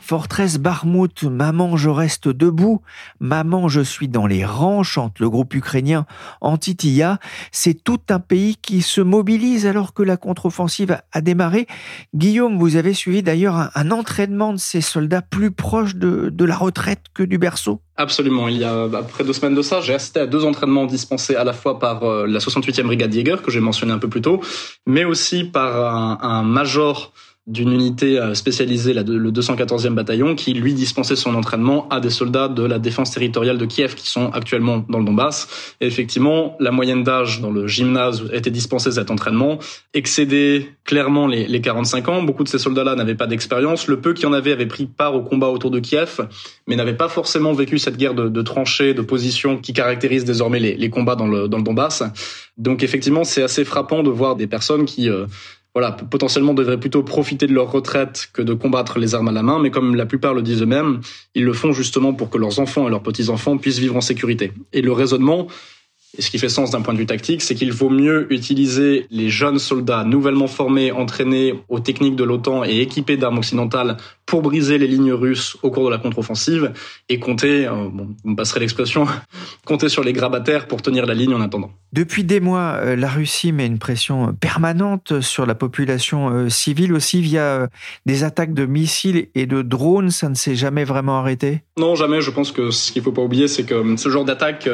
Forteresse 0.08 0.58
Barmouth, 0.58 1.24
Maman, 1.24 1.76
je 1.76 1.90
reste 1.90 2.30
debout. 2.30 2.82
Maman, 3.20 3.68
je 3.68 3.82
suis 3.82 4.08
dans 4.08 4.26
les 4.26 4.46
rangs, 4.46 4.82
chante 4.82 5.20
le 5.20 5.30
groupe 5.30 5.54
ukrainien 5.54 6.06
Antitilla. 6.40 7.20
C'est 7.52 7.84
tout 7.84 8.00
un 8.08 8.22
pays 8.22 8.56
qui 8.56 8.82
se 8.82 9.02
mobilise 9.02 9.66
alors 9.66 9.94
que 9.94 10.04
la 10.04 10.16
contre-offensive 10.16 10.98
a 11.12 11.20
démarré. 11.20 11.68
Guillaume, 12.16 12.58
vous 12.58 12.78
avez 12.78 12.94
suivi 12.94 13.22
d'ailleurs 13.22 13.70
un, 13.76 13.92
entraînement 13.92 14.54
de 14.54 14.60
ces 14.60 14.80
soldats 14.80 15.22
plus 15.22 15.52
proche 15.52 15.96
de, 15.96 16.30
de 16.30 16.46
la 16.46 16.56
retraite 16.56 17.02
que 17.14 17.24
du 17.24 17.38
berceau. 17.38 17.82
Absolument. 17.98 18.48
Il 18.48 18.60
y 18.60 18.64
a 18.64 18.84
après 18.84 19.26
deux 19.26 19.34
semaines 19.34 19.56
de 19.56 19.62
ça, 19.62 19.82
j'ai 19.82 19.94
assisté 19.94 20.22
à 20.22 20.26
deux 20.26 20.46
entraînements 20.46 20.86
dispensés 20.86 21.36
à 21.36 21.44
la 21.44 21.52
fois 21.52 21.80
par 21.80 22.04
euh, 22.04 22.26
la 22.28 22.40
68e 22.40 22.84
brigade 22.84 23.12
Jäger 23.12 23.42
que 23.44 23.52
j'ai 23.52 23.60
mentionné 23.60 23.92
un 23.92 24.00
peu 24.00 24.08
plus 24.08 24.22
tôt, 24.22 24.40
mais 24.86 25.04
aussi 25.04 25.44
par 25.44 26.24
un 26.24 26.44
major 26.44 27.12
d'une 27.48 27.72
unité 27.72 28.20
euh, 28.20 28.34
spécialisée, 28.34 28.94
le 28.94 29.32
214e 29.32 29.94
bataillon, 29.94 30.36
qui 30.36 30.54
lui 30.54 30.74
dispensait 30.74 31.16
son 31.16 31.34
entraînement 31.34 31.88
à 31.90 32.02
des 32.02 32.10
soldats 32.10 32.50
de 32.50 32.64
la 32.64 32.78
défense 32.78 33.12
territoriale 33.12 33.58
de 33.58 33.66
Kiev 33.66 33.96
qui 33.96 34.10
sont 34.10 34.30
actuellement 34.32 34.84
dans 34.90 35.00
le 35.00 35.06
Donbass. 35.06 35.48
Et 35.80 35.88
effectivement, 35.88 36.58
la 36.60 36.72
moyenne 36.72 37.04
d'âge 37.04 37.40
dans 37.40 37.52
le 37.52 37.66
gymnase 37.66 38.22
où 38.22 38.26
était 38.34 38.52
dispensé 38.52 38.92
cet 38.92 39.12
entraînement 39.12 39.60
excédait 39.94 40.68
clairement 40.84 41.26
les, 41.26 41.48
les 41.48 41.62
45 41.62 42.10
ans. 42.10 42.22
Beaucoup 42.22 42.44
de 42.44 42.50
ces 42.50 42.60
soldats-là 42.60 42.96
n'avaient 42.96 43.16
pas 43.16 43.28
d'expérience. 43.28 43.88
Le 43.88 44.02
peu 44.02 44.14
qui 44.14 44.26
en 44.26 44.34
avait 44.34 44.52
avaient 44.52 44.66
pris 44.66 44.86
part 44.86 45.16
au 45.16 45.22
combat 45.22 45.48
autour 45.48 45.72
de 45.72 45.80
Kiev, 45.80 46.28
mais 46.68 46.76
n'avaient 46.76 46.98
pas 46.98 47.10
forcément 47.10 47.54
vécu 47.54 47.80
cette 47.80 47.96
guerre 47.96 48.14
de, 48.14 48.28
de 48.28 48.42
tranchées, 48.42 48.94
de 48.94 49.02
positions 49.02 49.58
qui 49.58 49.72
caractérise 49.72 50.26
désormais 50.26 50.60
les, 50.60 50.76
les 50.76 50.90
combats 50.90 51.16
dans 51.16 51.28
le, 51.28 51.48
dans 51.48 51.58
le 51.58 51.64
Donbass. 51.64 52.04
Donc 52.58 52.84
effectivement, 52.84 53.24
c'est 53.24 53.44
assez 53.44 53.64
frappant 53.64 54.04
de 54.04 54.10
voir 54.10 54.36
des 54.36 54.48
personnes 54.48 54.86
qui 54.86 55.10
euh, 55.10 55.26
voilà, 55.78 55.92
potentiellement 55.92 56.56
devraient 56.56 56.80
plutôt 56.80 57.04
profiter 57.04 57.46
de 57.46 57.54
leur 57.54 57.72
retraite 57.72 58.30
que 58.34 58.42
de 58.42 58.56
combattre 58.56 58.98
les 58.98 59.14
armes 59.14 59.28
à 59.28 59.32
la 59.32 59.44
main, 59.44 59.60
mais 59.60 59.70
comme 59.70 59.94
la 59.94 60.08
plupart 60.08 60.34
le 60.34 60.42
disent 60.42 60.64
eux-mêmes, 60.64 61.02
ils 61.36 61.44
le 61.44 61.54
font 61.54 61.72
justement 61.72 62.16
pour 62.16 62.32
que 62.32 62.40
leurs 62.40 62.60
enfants 62.60 62.88
et 62.88 62.90
leurs 62.90 63.04
petits-enfants 63.04 63.60
puissent 63.60 63.78
vivre 63.78 63.96
en 63.96 64.02
sécurité. 64.02 64.54
Et 64.74 64.82
le 64.82 64.92
raisonnement, 64.92 65.46
et 66.18 66.22
ce 66.22 66.32
qui 66.32 66.40
fait 66.40 66.50
sens 66.50 66.72
d'un 66.72 66.82
point 66.82 66.94
de 66.94 67.00
vue 67.00 67.06
tactique, 67.06 67.42
c'est 67.42 67.54
qu'il 67.54 67.72
vaut 67.72 67.90
mieux 67.90 68.32
utiliser 68.34 69.06
les 69.12 69.30
jeunes 69.30 69.60
soldats 69.60 70.04
nouvellement 70.04 70.48
formés, 70.48 70.92
entraînés 70.92 71.54
aux 71.70 71.80
techniques 71.80 72.16
de 72.16 72.24
l'OTAN 72.24 72.64
et 72.64 72.80
équipés 72.80 73.18
d'armes 73.18 73.38
occidentales 73.38 73.98
pour 74.26 74.42
briser 74.42 74.78
les 74.78 74.88
lignes 74.88 75.14
russes 75.14 75.58
au 75.64 75.72
cours 75.72 75.86
de 75.86 75.92
la 75.92 76.00
contre-offensive 76.00 76.74
et 77.08 77.20
compter, 77.20 77.66
euh, 77.66 77.88
bon, 77.92 78.16
vous 78.24 78.32
me 78.32 78.36
passerez 78.36 78.60
l'expression, 78.60 79.08
compter 79.66 79.90
sur 79.90 80.04
les 80.04 80.12
grabataires 80.12 80.68
pour 80.68 80.82
tenir 80.82 81.06
la 81.06 81.14
ligne 81.14 81.34
en 81.34 81.42
attendant. 81.42 81.72
Depuis 81.94 82.24
des 82.24 82.40
mois, 82.40 82.80
euh, 82.82 82.96
la 82.96 83.10
Russie 83.10 83.52
met 83.52 83.66
une 83.66 83.80
pression 83.80 84.34
permanente 84.34 85.22
sur 85.22 85.46
la 85.46 85.56
population 85.56 86.30
euh, 86.30 86.50
civile 86.50 86.94
aussi 86.94 87.22
via 87.22 87.70
des 88.06 88.24
attaques 88.24 88.54
de 88.54 88.66
missiles 88.66 89.28
et 89.36 89.46
de 89.46 89.62
drones. 89.62 90.12
Ça 90.12 90.30
ne 90.30 90.36
s'est 90.36 90.56
jamais 90.56 90.84
vraiment 90.84 91.20
arrêté? 91.20 91.62
Non, 91.78 91.96
jamais. 91.96 92.22
Je 92.22 92.32
pense 92.32 92.52
que 92.52 92.72
ce 92.72 92.92
qu'il 92.92 93.04
faut 93.04 93.12
pas 93.12 93.22
oublier, 93.22 93.48
c'est 93.48 93.64
que 93.64 93.96
ce 93.96 94.10
genre 94.10 94.26
d'attaque 94.26 94.68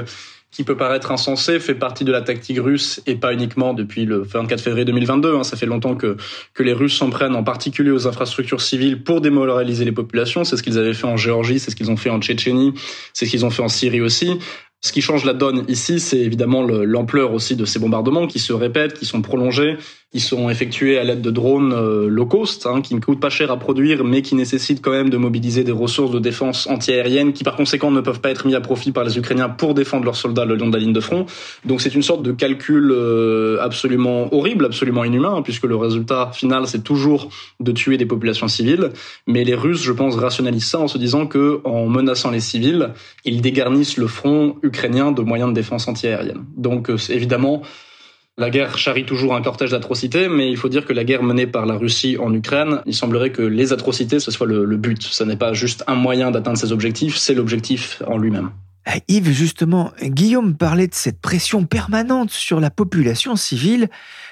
qui 0.53 0.63
peut 0.63 0.77
paraître 0.77 1.11
insensé, 1.11 1.59
fait 1.59 1.73
partie 1.73 2.05
de 2.05 2.11
la 2.11 2.21
tactique 2.21 2.59
russe 2.59 3.01
et 3.07 3.15
pas 3.15 3.33
uniquement 3.33 3.73
depuis 3.73 4.05
le 4.05 4.21
24 4.21 4.61
février 4.61 4.85
2022. 4.85 5.35
Hein. 5.35 5.43
Ça 5.43 5.57
fait 5.57 5.65
longtemps 5.65 5.95
que, 5.95 6.15
que 6.53 6.61
les 6.61 6.73
Russes 6.73 6.95
s'en 6.95 7.09
prennent 7.09 7.35
en 7.35 7.43
particulier 7.43 7.89
aux 7.89 8.07
infrastructures 8.07 8.61
civiles 8.61 9.03
pour 9.03 9.19
démoraliser 9.19 9.83
les 9.83 9.91
populations. 9.91 10.43
C'est 10.43 10.55
ce 10.55 10.63
qu'ils 10.63 10.77
avaient 10.77 10.93
fait 10.93 11.07
en 11.07 11.17
Géorgie, 11.17 11.59
c'est 11.59 11.71
ce 11.71 11.75
qu'ils 11.75 11.89
ont 11.89 11.97
fait 11.97 12.11
en 12.11 12.21
Tchétchénie, 12.21 12.73
c'est 13.13 13.25
ce 13.25 13.31
qu'ils 13.31 13.45
ont 13.45 13.49
fait 13.49 13.63
en 13.63 13.67
Syrie 13.67 14.01
aussi. 14.01 14.37
Ce 14.85 14.91
qui 14.91 15.01
change 15.01 15.23
la 15.23 15.33
donne 15.33 15.63
ici, 15.69 16.01
c'est 16.01 16.19
évidemment 16.19 16.61
l'ampleur 16.61 17.33
aussi 17.33 17.55
de 17.55 17.63
ces 17.63 17.79
bombardements 17.79 18.27
qui 18.27 18.39
se 18.39 18.51
répètent, 18.51 18.99
qui 18.99 19.05
sont 19.05 19.21
prolongés, 19.21 19.77
qui 20.11 20.19
sont 20.19 20.49
effectués 20.49 20.99
à 20.99 21.03
l'aide 21.03 21.21
de 21.21 21.31
drones 21.31 21.73
euh, 21.73 22.07
low 22.07 22.25
cost, 22.25 22.67
hein, 22.67 22.81
qui 22.81 22.93
ne 22.93 22.99
coûtent 22.99 23.19
pas 23.19 23.31
cher 23.31 23.49
à 23.49 23.57
produire, 23.57 24.03
mais 24.03 24.21
qui 24.21 24.35
nécessitent 24.35 24.81
quand 24.81 24.91
même 24.91 25.09
de 25.09 25.17
mobiliser 25.17 25.63
des 25.63 25.71
ressources 25.71 26.11
de 26.11 26.19
défense 26.19 26.67
antiaérienne, 26.67 27.33
qui 27.33 27.43
par 27.43 27.55
conséquent 27.55 27.89
ne 27.91 28.01
peuvent 28.01 28.19
pas 28.19 28.29
être 28.29 28.45
mis 28.45 28.53
à 28.55 28.61
profit 28.61 28.91
par 28.91 29.05
les 29.05 29.17
Ukrainiens 29.17 29.49
pour 29.49 29.73
défendre 29.73 30.05
leurs 30.05 30.17
soldats 30.17 30.45
le 30.45 30.55
long 30.55 30.67
de 30.67 30.73
la 30.73 30.79
ligne 30.79 30.93
de 30.93 30.99
front. 30.99 31.25
Donc 31.65 31.81
c'est 31.81 31.95
une 31.95 32.03
sorte 32.03 32.21
de 32.21 32.31
calcul 32.31 32.91
euh, 32.91 33.57
absolument 33.61 34.31
horrible, 34.33 34.65
absolument 34.65 35.03
inhumain, 35.03 35.41
puisque 35.41 35.63
le 35.63 35.77
résultat 35.77 36.29
final 36.33 36.67
c'est 36.67 36.83
toujours 36.83 37.29
de 37.59 37.71
tuer 37.71 37.97
des 37.97 38.05
populations 38.05 38.47
civiles. 38.47 38.89
Mais 39.25 39.43
les 39.43 39.55
Russes, 39.55 39.81
je 39.81 39.93
pense, 39.93 40.15
rationalisent 40.15 40.65
ça 40.65 40.79
en 40.79 40.87
se 40.87 40.99
disant 40.99 41.25
que 41.25 41.61
en 41.63 41.87
menaçant 41.87 42.29
les 42.29 42.41
civils, 42.41 42.89
ils 43.25 43.41
dégarnissent 43.41 43.97
le 43.97 44.07
front 44.07 44.57
de 44.73 45.21
moyens 45.21 45.49
de 45.49 45.55
défense 45.55 45.87
antiaérienne. 45.87 46.45
Donc 46.57 46.89
euh, 46.89 46.97
évidemment, 47.09 47.61
la 48.37 48.49
guerre 48.49 48.77
charrie 48.77 49.05
toujours 49.05 49.35
un 49.35 49.41
cortège 49.41 49.71
d'atrocités, 49.71 50.27
mais 50.27 50.49
il 50.49 50.57
faut 50.57 50.69
dire 50.69 50.85
que 50.85 50.93
la 50.93 51.03
guerre 51.03 51.21
menée 51.21 51.45
par 51.45 51.65
la 51.65 51.75
Russie 51.75 52.17
en 52.19 52.33
Ukraine, 52.33 52.81
il 52.87 52.95
semblerait 52.95 53.31
que 53.31 53.43
les 53.43 53.73
atrocités, 53.73 54.19
ce 54.19 54.31
soit 54.31 54.47
le, 54.47 54.77
but. 54.77 55.03
Ce 55.03 55.23
n'est 55.23 55.37
pas 55.37 55.53
juste 55.53 55.83
un 55.85 55.95
moyen 55.95 56.31
d'atteindre 56.31 56.57
ses 56.57 56.71
objectifs, 56.71 57.15
c'est 57.15 57.35
l'objectif 57.35 58.01
en 58.07 58.17
lui-même. 58.17 58.49
Eh, 58.87 58.99
Yves, 59.07 59.31
justement, 59.31 59.91
Guillaume 60.01 60.55
parlait 60.55 60.87
de 60.87 60.95
cette 60.95 61.21
pression 61.21 61.65
permanente 61.65 62.31
sur 62.31 62.59
la 62.59 62.71
population 62.71 63.35
civile. 63.35 63.87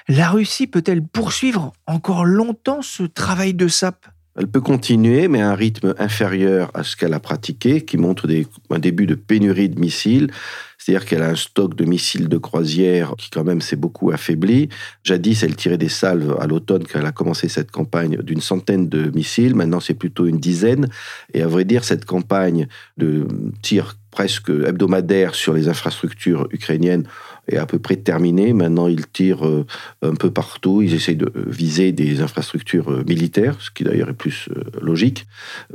La 0.08 0.30
Russie 0.30 0.66
peut-elle 0.66 1.02
poursuivre 1.02 1.72
encore 1.86 2.24
longtemps 2.24 2.82
ce 2.82 3.04
travail 3.04 3.54
de 3.54 3.68
sape? 3.68 4.06
Elle 4.36 4.46
peut 4.46 4.62
continuer, 4.62 5.28
mais 5.28 5.42
à 5.42 5.50
un 5.50 5.54
rythme 5.54 5.94
inférieur 5.98 6.70
à 6.74 6.84
ce 6.84 6.96
qu'elle 6.96 7.12
a 7.12 7.20
pratiqué, 7.20 7.82
qui 7.82 7.98
montre 7.98 8.26
un 8.70 8.78
début 8.78 9.06
de 9.06 9.14
pénurie 9.14 9.68
de 9.68 9.78
missiles. 9.78 10.30
C'est-à-dire 10.78 11.06
qu'elle 11.06 11.22
a 11.22 11.28
un 11.28 11.36
stock 11.36 11.76
de 11.76 11.84
missiles 11.84 12.28
de 12.28 12.38
croisière 12.38 13.14
qui 13.16 13.30
quand 13.30 13.44
même 13.44 13.60
s'est 13.60 13.76
beaucoup 13.76 14.10
affaibli. 14.10 14.68
Jadis, 15.04 15.42
elle 15.42 15.54
tirait 15.54 15.78
des 15.78 15.90
salves 15.90 16.36
à 16.40 16.46
l'automne 16.46 16.84
quand 16.84 16.98
elle 16.98 17.06
a 17.06 17.12
commencé 17.12 17.48
cette 17.48 17.70
campagne 17.70 18.16
d'une 18.16 18.40
centaine 18.40 18.88
de 18.88 19.10
missiles. 19.14 19.54
Maintenant, 19.54 19.80
c'est 19.80 19.94
plutôt 19.94 20.26
une 20.26 20.38
dizaine. 20.38 20.88
Et 21.34 21.42
à 21.42 21.46
vrai 21.46 21.64
dire, 21.64 21.84
cette 21.84 22.04
campagne 22.04 22.66
de 22.96 23.28
tir 23.60 23.96
presque 24.10 24.50
hebdomadaire 24.50 25.34
sur 25.34 25.54
les 25.54 25.68
infrastructures 25.68 26.48
ukrainiennes 26.50 27.04
est 27.48 27.56
à 27.56 27.66
peu 27.66 27.78
près 27.78 27.96
terminé. 27.96 28.52
Maintenant, 28.52 28.86
ils 28.86 29.06
tirent 29.06 29.46
euh, 29.46 29.66
un 30.02 30.14
peu 30.14 30.30
partout. 30.30 30.82
Ils 30.82 30.94
essayent 30.94 31.16
de 31.16 31.32
viser 31.34 31.92
des 31.92 32.20
infrastructures 32.20 32.90
euh, 32.90 33.04
militaires, 33.06 33.56
ce 33.60 33.70
qui 33.70 33.84
d'ailleurs 33.84 34.10
est 34.10 34.14
plus 34.14 34.48
euh, 34.56 34.62
logique. 34.80 35.26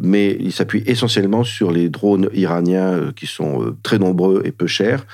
Mais 0.02 0.38
ils 0.40 0.54
s'appuient 0.54 0.84
essentiellement 0.86 1.44
sur 1.44 1.72
les 1.72 1.90
drones 1.90 2.30
iraniens 2.34 3.12
qui 3.16 3.28
sont 3.28 3.76
très 3.84 4.00
nombreux 4.00 4.42
et 4.46 4.52
peu 4.52 4.68
chers, 4.68 5.06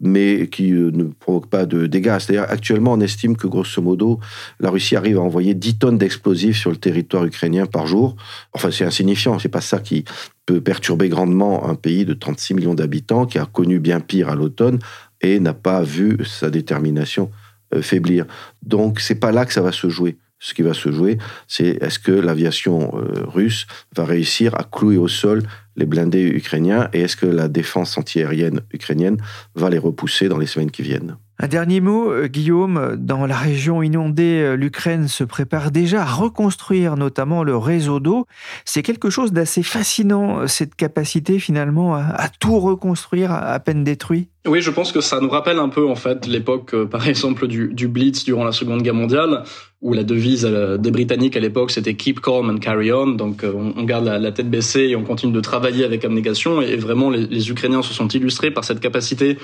mais 0.00 0.48
qui 0.48 0.72
ne 0.72 1.04
provoquent 1.04 1.48
pas 1.48 1.66
de 1.66 1.86
dégâts. 1.86 2.18
C'est-à-dire, 2.18 2.46
actuellement, 2.48 2.92
on 2.92 3.00
estime 3.00 3.36
que 3.36 3.46
grosso 3.46 3.80
modo, 3.80 4.20
la 4.60 4.70
Russie 4.70 4.96
arrive 4.96 5.18
à 5.18 5.22
envoyer 5.22 5.54
10 5.54 5.78
tonnes 5.78 5.98
d'explosifs 5.98 6.58
sur 6.58 6.70
le 6.70 6.76
territoire 6.76 7.24
ukrainien 7.24 7.66
par 7.66 7.86
jour. 7.86 8.16
Enfin, 8.52 8.70
c'est 8.70 8.84
insignifiant. 8.84 9.38
C'est 9.38 9.48
pas 9.48 9.60
ça 9.60 9.78
qui 9.78 10.04
peut 10.46 10.60
perturber 10.60 11.08
grandement 11.08 11.68
un 11.68 11.74
pays 11.74 12.04
de 12.04 12.12
36 12.12 12.54
millions 12.54 12.74
d'habitants 12.74 13.26
qui 13.26 13.38
a 13.38 13.46
connu 13.46 13.78
bien 13.78 14.00
pire 14.00 14.28
à 14.28 14.34
l'automne 14.34 14.78
et 15.24 15.40
n'a 15.40 15.54
pas 15.54 15.82
vu 15.82 16.18
sa 16.24 16.50
détermination 16.50 17.30
euh, 17.74 17.82
faiblir. 17.82 18.26
Donc 18.62 19.00
c'est 19.00 19.14
pas 19.14 19.32
là 19.32 19.46
que 19.46 19.52
ça 19.52 19.62
va 19.62 19.72
se 19.72 19.88
jouer. 19.88 20.18
Ce 20.38 20.52
qui 20.52 20.60
va 20.60 20.74
se 20.74 20.92
jouer, 20.92 21.16
c'est 21.48 21.82
est-ce 21.82 21.98
que 21.98 22.12
l'aviation 22.12 22.92
euh, 22.98 23.24
russe 23.24 23.66
va 23.96 24.04
réussir 24.04 24.54
à 24.54 24.64
clouer 24.64 24.98
au 24.98 25.08
sol 25.08 25.42
les 25.76 25.86
blindés 25.86 26.28
ukrainiens 26.28 26.90
et 26.92 27.00
est-ce 27.00 27.16
que 27.16 27.26
la 27.26 27.48
défense 27.48 27.96
antiaérienne 27.96 28.60
ukrainienne 28.70 29.16
va 29.54 29.70
les 29.70 29.78
repousser 29.78 30.28
dans 30.28 30.38
les 30.38 30.46
semaines 30.46 30.70
qui 30.70 30.82
viennent? 30.82 31.16
Un 31.44 31.48
dernier 31.48 31.82
mot, 31.82 32.10
euh, 32.10 32.26
Guillaume. 32.26 32.96
Dans 32.96 33.26
la 33.26 33.36
région 33.36 33.82
inondée, 33.82 34.40
euh, 34.40 34.54
l'Ukraine 34.54 35.08
se 35.08 35.24
prépare 35.24 35.70
déjà 35.70 36.00
à 36.00 36.06
reconstruire 36.06 36.96
notamment 36.96 37.42
le 37.42 37.54
réseau 37.54 38.00
d'eau. 38.00 38.26
C'est 38.64 38.82
quelque 38.82 39.10
chose 39.10 39.30
d'assez 39.30 39.62
fascinant, 39.62 40.38
euh, 40.38 40.46
cette 40.46 40.74
capacité 40.74 41.38
finalement 41.38 41.96
à, 41.96 42.30
tout 42.40 42.58
reconstruire 42.58 43.30
à 43.30 43.60
peine 43.60 43.84
détruit. 43.84 44.28
Oui, 44.46 44.62
je 44.62 44.70
pense 44.70 44.90
que 44.90 45.02
ça 45.02 45.20
nous 45.20 45.28
rappelle 45.28 45.58
un 45.58 45.68
peu 45.68 45.86
en 45.86 45.96
fait 45.96 46.26
l'époque, 46.26 46.74
par 46.86 47.06
exemple, 47.08 47.46
du, 47.46 47.88
Blitz 47.88 48.24
durant 48.24 48.44
la 48.44 48.52
Seconde 48.52 48.80
Guerre 48.80 48.94
mondiale, 48.94 49.42
où 49.82 49.92
la 49.92 50.02
devise 50.02 50.44
des 50.44 50.90
Britanniques 50.90 51.36
à 51.36 51.40
l'époque 51.40 51.72
c'était 51.72 51.94
Keep 51.94 52.22
calm 52.22 52.48
and 52.48 52.56
carry 52.56 52.90
on. 52.90 53.08
Donc 53.08 53.44
on, 53.44 53.82
garde 53.82 54.06
la, 54.06 54.32
tête 54.32 54.48
baissée 54.48 54.84
et 54.88 54.96
on 54.96 55.04
continue 55.04 55.34
de 55.34 55.40
travailler 55.40 55.84
avec 55.84 56.06
abnégation. 56.06 56.62
Et, 56.62 56.76
vraiment, 56.76 57.10
les 57.10 57.50
Ukrainiens 57.50 57.82
se 57.82 57.92
sont 57.92 58.08
illustrés 58.08 58.50
par 58.50 58.64
cette 58.64 58.80
capacité 58.80 59.36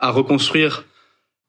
à 0.00 0.10
reconstruire 0.10 0.84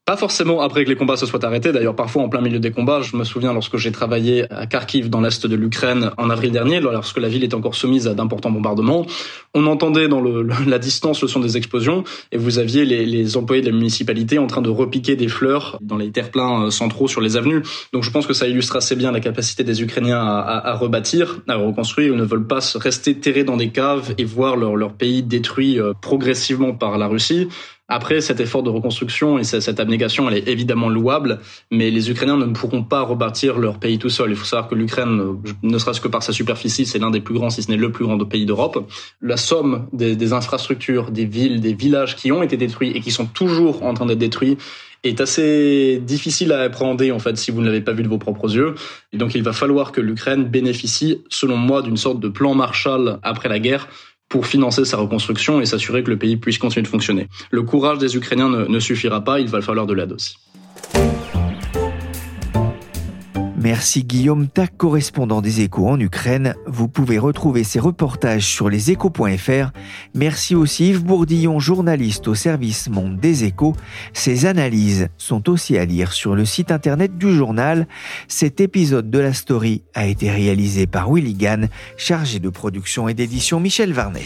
pas 0.08 0.16
forcément 0.16 0.62
après 0.62 0.86
que 0.86 0.90
les 0.90 0.96
combats 0.96 1.18
se 1.18 1.26
soient 1.26 1.44
arrêtés. 1.44 1.74
D'ailleurs, 1.74 1.94
parfois 1.94 2.24
en 2.24 2.30
plein 2.30 2.40
milieu 2.40 2.60
des 2.60 2.72
combats, 2.72 3.02
je 3.02 3.18
me 3.18 3.26
souviens 3.26 3.52
lorsque 3.52 3.76
j'ai 3.76 3.92
travaillé 3.92 4.50
à 4.54 4.66
Kharkiv, 4.66 5.10
dans 5.10 5.20
l'est 5.20 5.46
de 5.46 5.54
l'Ukraine, 5.54 6.12
en 6.18 6.30
avril 6.30 6.54
dernier, 6.54 6.80
lorsque 6.80 7.18
la 7.18 7.28
ville 7.28 7.44
était 7.44 7.56
encore 7.56 7.76
soumise 7.76 8.08
à 8.08 8.14
d'importants 8.14 8.50
bombardements, 8.50 9.06
on 9.54 9.68
entendait 9.68 10.08
dans 10.08 10.22
le, 10.22 10.48
la 10.66 10.80
distance 10.80 11.22
le 11.22 11.28
son 11.28 11.42
des 11.42 11.58
explosions, 11.58 12.06
et 12.32 12.38
vous 12.38 12.58
aviez 12.58 12.86
les, 12.86 13.06
les, 13.06 13.36
employés 13.36 13.62
de 13.62 13.68
la 13.68 13.76
municipalité 13.76 14.40
en 14.40 14.48
train 14.48 14.62
de 14.62 14.70
repiquer 14.70 15.18
des 15.18 15.28
fleurs 15.28 15.78
dans 15.82 15.98
les 15.98 16.10
terre-pleins 16.10 16.68
euh, 16.68 16.70
centraux 16.70 17.10
sur 17.10 17.20
les 17.20 17.36
avenues. 17.36 17.62
Donc 17.92 18.04
je 18.04 18.10
pense 18.10 18.26
que 18.26 18.34
ça 18.34 18.48
illustre 18.48 18.78
assez 18.78 18.96
bien 18.96 19.12
la 19.12 19.20
capacité 19.20 19.66
des 19.66 19.82
Ukrainiens 19.84 20.22
à, 20.22 20.70
à, 20.70 20.74
rebâtir, 20.76 21.42
à 21.50 21.56
reconstruire. 21.56 22.14
Ils 22.14 22.18
ne 22.18 22.24
veulent 22.24 22.48
pas 22.48 22.60
rester 22.76 23.20
terrés 23.20 23.44
dans 23.44 23.58
des 23.58 23.72
caves 23.72 24.14
et 24.18 24.24
voir 24.24 24.56
leur, 24.56 24.78
leur 24.78 24.94
pays 24.94 25.22
détruit 25.22 25.82
euh, 25.82 25.92
progressivement 26.02 26.72
par 26.72 26.98
la 26.98 27.08
Russie. 27.08 27.50
Après, 27.90 28.20
cet 28.20 28.42
effort 28.42 28.64
de 28.64 28.70
reconstruction 28.70 29.40
et 29.40 29.46
cette 29.46 29.80
abnégation, 29.80 30.30
elle 30.30 30.38
est 30.38 30.48
évidemment 30.50 30.90
louable, 30.90 31.40
mais 31.72 31.90
les 31.90 32.12
Ukrainiens 32.12 32.36
ne 32.36 32.46
pourront 32.48 32.84
pas 32.84 33.02
rebâtir 33.02 33.58
leur 33.60 33.80
pays 33.80 33.98
tout 33.98 34.10
seuls. 34.10 34.32
Il 34.32 34.36
faut 34.36 34.46
savoir 34.46 34.68
que 34.68 34.76
l'Ukraine, 34.76 35.38
ne 35.64 35.78
serait-ce 35.78 36.02
que 36.02 36.10
par 36.10 36.22
sa 36.22 36.34
superficie, 36.34 36.86
c'est 36.86 37.00
l'un 37.00 37.12
des 37.12 37.22
plus 37.22 37.34
grands, 37.34 37.50
si 37.50 37.64
ce 37.64 37.72
n'est 37.72 37.78
le 37.78 37.92
plus 37.92 38.06
grand 38.06 38.18
pays 38.26 38.46
d'Europe. 38.46 38.90
La 39.22 39.38
somme 39.38 39.88
des, 39.94 40.18
des, 40.18 40.34
infrastructures, 40.34 41.12
des 41.12 41.26
villes, 41.26 41.62
des 41.62 41.74
villages 41.74 42.18
qui 42.18 42.32
ont 42.32 42.44
été 42.44 42.58
détruits 42.58 42.92
et 42.92 43.00
qui 43.00 43.12
sont 43.12 43.26
toujours 43.26 43.84
en 43.84 43.94
train 43.94 44.06
d'être 44.06 44.18
détruits 44.18 44.58
est 45.04 45.22
assez 45.22 46.02
difficile 46.04 46.52
à 46.52 46.62
appréhender 46.62 47.12
en 47.12 47.20
fait 47.20 47.38
si 47.38 47.52
vous 47.52 47.62
ne 47.62 47.68
l'avez 47.68 47.82
pas 47.82 47.94
vu 47.94 48.04
de 48.04 48.08
vos 48.08 48.18
propres 48.18 48.54
yeux. 48.54 48.76
Et 49.14 49.18
donc 49.18 49.36
il 49.36 49.44
va 49.44 49.54
falloir 49.54 49.92
que 49.92 50.02
l'Ukraine 50.02 50.46
bénéficie, 50.46 51.22
selon 51.30 51.56
moi, 51.56 51.82
d'une 51.82 51.98
sorte 51.98 52.20
de 52.20 52.28
plan 52.28 52.54
Marshall 52.56 53.20
après 53.24 53.48
la 53.48 53.60
guerre 53.60 53.88
pour 54.30 54.46
financer 54.46 54.86
sa 54.86 54.98
reconstruction 54.98 55.62
et 55.62 55.66
s'assurer 55.66 56.04
que 56.04 56.10
le 56.10 56.18
pays 56.18 56.38
puisse 56.38 56.58
continuer 56.58 56.84
de 56.84 56.88
fonctionner. 56.88 57.28
Le 57.52 57.64
courage 57.64 57.98
des 57.98 58.16
Ukrainiens 58.16 58.50
ne, 58.50 58.80
suffira 58.80 59.24
pas, 59.24 59.40
il 59.40 59.48
va 59.48 59.62
falloir 59.62 59.86
de 59.86 59.94
l'aide 59.94 60.12
aussi. 60.12 60.38
Merci 63.60 64.04
Guillaume 64.04 64.48
Tac, 64.48 64.78
correspondant 64.78 65.42
des 65.42 65.62
échos 65.62 65.88
en 65.88 66.00
Ukraine. 66.00 66.54
Vous 66.68 66.88
pouvez 66.88 67.18
retrouver 67.18 67.64
ces 67.64 67.80
reportages 67.80 68.46
sur 68.46 68.70
leséchos.fr. 68.70 69.72
Merci 70.14 70.54
aussi 70.54 70.90
Yves 70.90 71.04
Bourdillon, 71.04 71.60
journaliste 71.60 72.28
au 72.28 72.36
service 72.36 72.88
Monde 72.88 73.20
des 73.20 73.46
échos. 73.46 73.76
Ces 74.14 74.46
analyses 74.46 75.10
sont 75.18 75.50
aussi 75.50 75.76
à 75.76 75.86
lire 75.86 76.14
sur 76.14 76.36
le 76.36 76.46
site 76.46 76.72
internet 76.72 77.18
du 77.18 77.34
journal. 77.34 77.88
Cet 78.28 78.62
épisode 78.62 79.10
de 79.10 79.20
la 79.20 79.34
story 79.34 79.82
a 79.96 80.06
été 80.06 80.30
réalisé 80.30 80.86
par 80.86 81.12
Willy 81.12 81.34
Gann, 81.34 81.68
chargé 81.98 82.40
de 82.40 82.50
production 82.50 83.08
et 83.08 83.16
d'édition 83.16 83.60
Michel 83.60 83.92
Varnet. 83.92 84.26